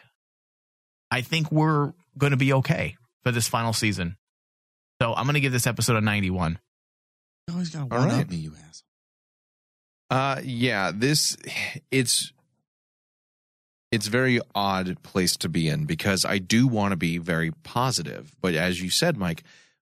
[1.12, 4.16] I think we're going to be okay for this final season.
[5.02, 6.58] So I'm going to give this episode a 91.
[7.50, 8.22] You always got to All one right.
[8.22, 8.84] up me, you ass.
[10.10, 11.36] Uh yeah, this
[11.92, 12.32] it's
[13.92, 18.36] it's very odd place to be in because I do want to be very positive,
[18.42, 19.44] but as you said, Mike,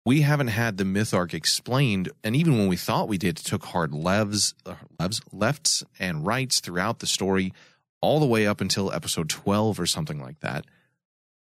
[0.05, 3.43] we haven't had the myth arc explained, and even when we thought we did, it
[3.43, 7.51] took hard levs, uh, levs, lefts and rights throughout the story,
[7.99, 10.65] all the way up until episode twelve or something like that.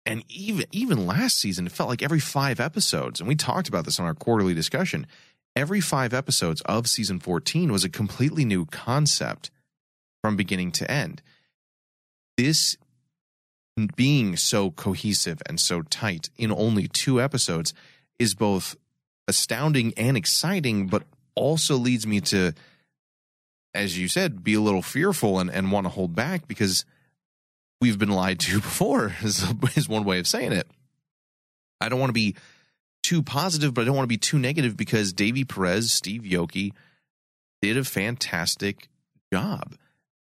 [0.05, 3.85] And even even last season, it felt like every five episodes, and we talked about
[3.85, 5.05] this on our quarterly discussion.
[5.55, 9.51] Every five episodes of season fourteen was a completely new concept
[10.23, 11.21] from beginning to end.
[12.37, 12.77] This
[13.95, 17.73] being so cohesive and so tight in only two episodes
[18.17, 18.75] is both
[19.27, 21.03] astounding and exciting, but
[21.35, 22.53] also leads me to,
[23.73, 26.85] as you said, be a little fearful and, and want to hold back because
[27.79, 29.45] we've been lied to before, is,
[29.75, 30.67] is one way of saying it.
[31.79, 32.35] I don't want to be
[33.03, 36.71] too positive, but I don't want to be too negative because Davy Perez, Steve Yockey
[37.61, 38.89] did a fantastic
[39.31, 39.75] job.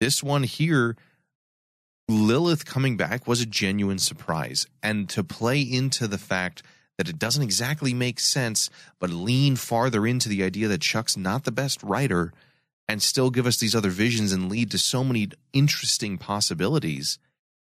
[0.01, 0.97] This one here,
[2.09, 4.66] Lilith coming back was a genuine surprise.
[4.82, 6.62] And to play into the fact
[6.97, 11.44] that it doesn't exactly make sense, but lean farther into the idea that Chuck's not
[11.44, 12.32] the best writer
[12.89, 17.18] and still give us these other visions and lead to so many interesting possibilities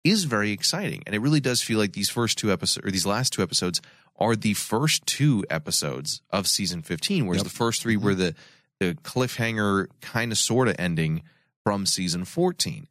[0.03, 1.01] is very exciting.
[1.05, 3.81] And it really does feel like these first two episodes or these last two episodes
[4.17, 7.51] are the first two episodes of season 15, whereas Yep.
[7.51, 8.19] the first 3 were mm-hmm.
[8.19, 8.35] the,
[8.79, 11.23] the cliffhanger kind of sort of ending
[11.63, 12.87] from season 14.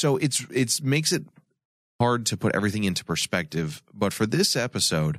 [0.00, 1.24] So it's it's makes it
[2.00, 5.18] hard to put everything into perspective, but for this episode,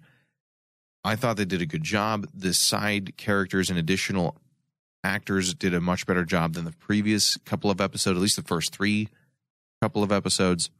[1.03, 2.28] I thought they did a good job.
[2.34, 4.38] The side characters and additional
[5.03, 8.41] actors did a much better job than the previous couple of episodes, at least the
[8.41, 9.10] first three
[9.84, 10.72] couple of episodes.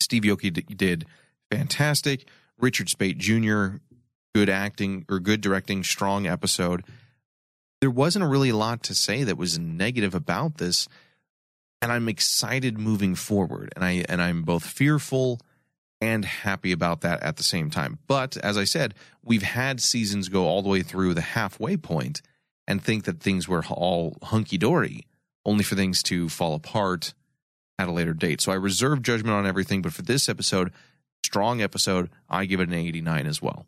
[0.00, 1.04] Steve Yockey did
[1.50, 2.28] fantastic.
[2.60, 3.78] Richard Speight Jr.,
[4.36, 6.84] good acting or good directing, strong episode.
[7.80, 10.86] There wasn't really a lot to say that was negative about this,
[11.82, 13.72] and I'm excited moving forward.
[13.76, 15.40] And I and I'm both fearful
[16.00, 17.98] and happy about that at the same time.
[18.06, 22.22] But as I said, we've had seasons go all the way through the halfway point
[22.66, 25.06] and think that things were all hunky dory,
[25.44, 27.12] only for things to fall apart
[27.78, 28.40] at a later date.
[28.40, 30.72] So I reserve judgment on everything, but for this episode,
[31.24, 33.66] strong episode, I give it an 89 as well.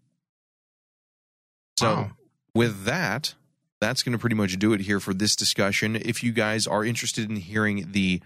[1.79, 2.11] So Wow.
[2.55, 3.35] with that,
[3.83, 5.97] that's going to pretty much do it here for this discussion.
[5.97, 8.23] If you guys are interested in hearing the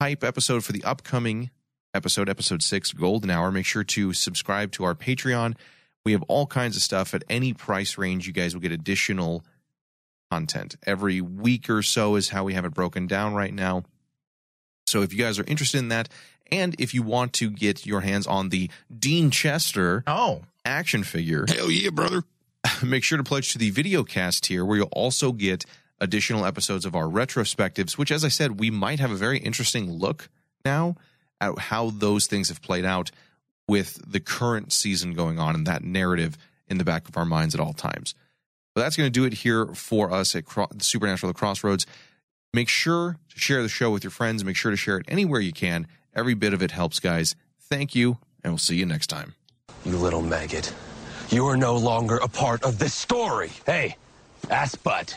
[0.00, 1.50] hype episode for the upcoming
[1.92, 5.54] episode, episode six, Golden Hour, make sure to subscribe to our Patreon.
[6.04, 8.26] We have all kinds of stuff at any price range.
[8.26, 9.44] You guys will get additional
[10.30, 13.82] content every week or so, is how we have it broken down right now.
[14.86, 16.08] So if you guys are interested in that,
[16.50, 21.44] and if you want to get your hands on the Dean Chester Oh, action figure,
[21.48, 22.22] Hell yeah, brother.
[22.82, 25.64] make sure to pledge to the video cast here where you'll also get
[26.00, 29.90] additional episodes of our retrospectives which as i said we might have a very interesting
[29.90, 30.28] look
[30.64, 30.94] now
[31.40, 33.10] at how those things have played out
[33.70, 36.36] with the current season going on and that narrative
[36.68, 38.14] in the back of our minds at all times.
[38.74, 41.86] But that's going to do it here for us at Cro- supernatural the crossroads.
[42.52, 44.44] Make sure to share the show with your friends.
[44.44, 45.86] Make sure to share it anywhere you can.
[46.14, 47.36] Every bit of it helps guys.
[47.60, 49.34] Thank you and we'll see you next time.
[49.84, 50.74] You little maggot.
[51.30, 53.52] You are no longer a part of this story.
[53.64, 53.96] Hey,
[54.50, 55.16] ass butt.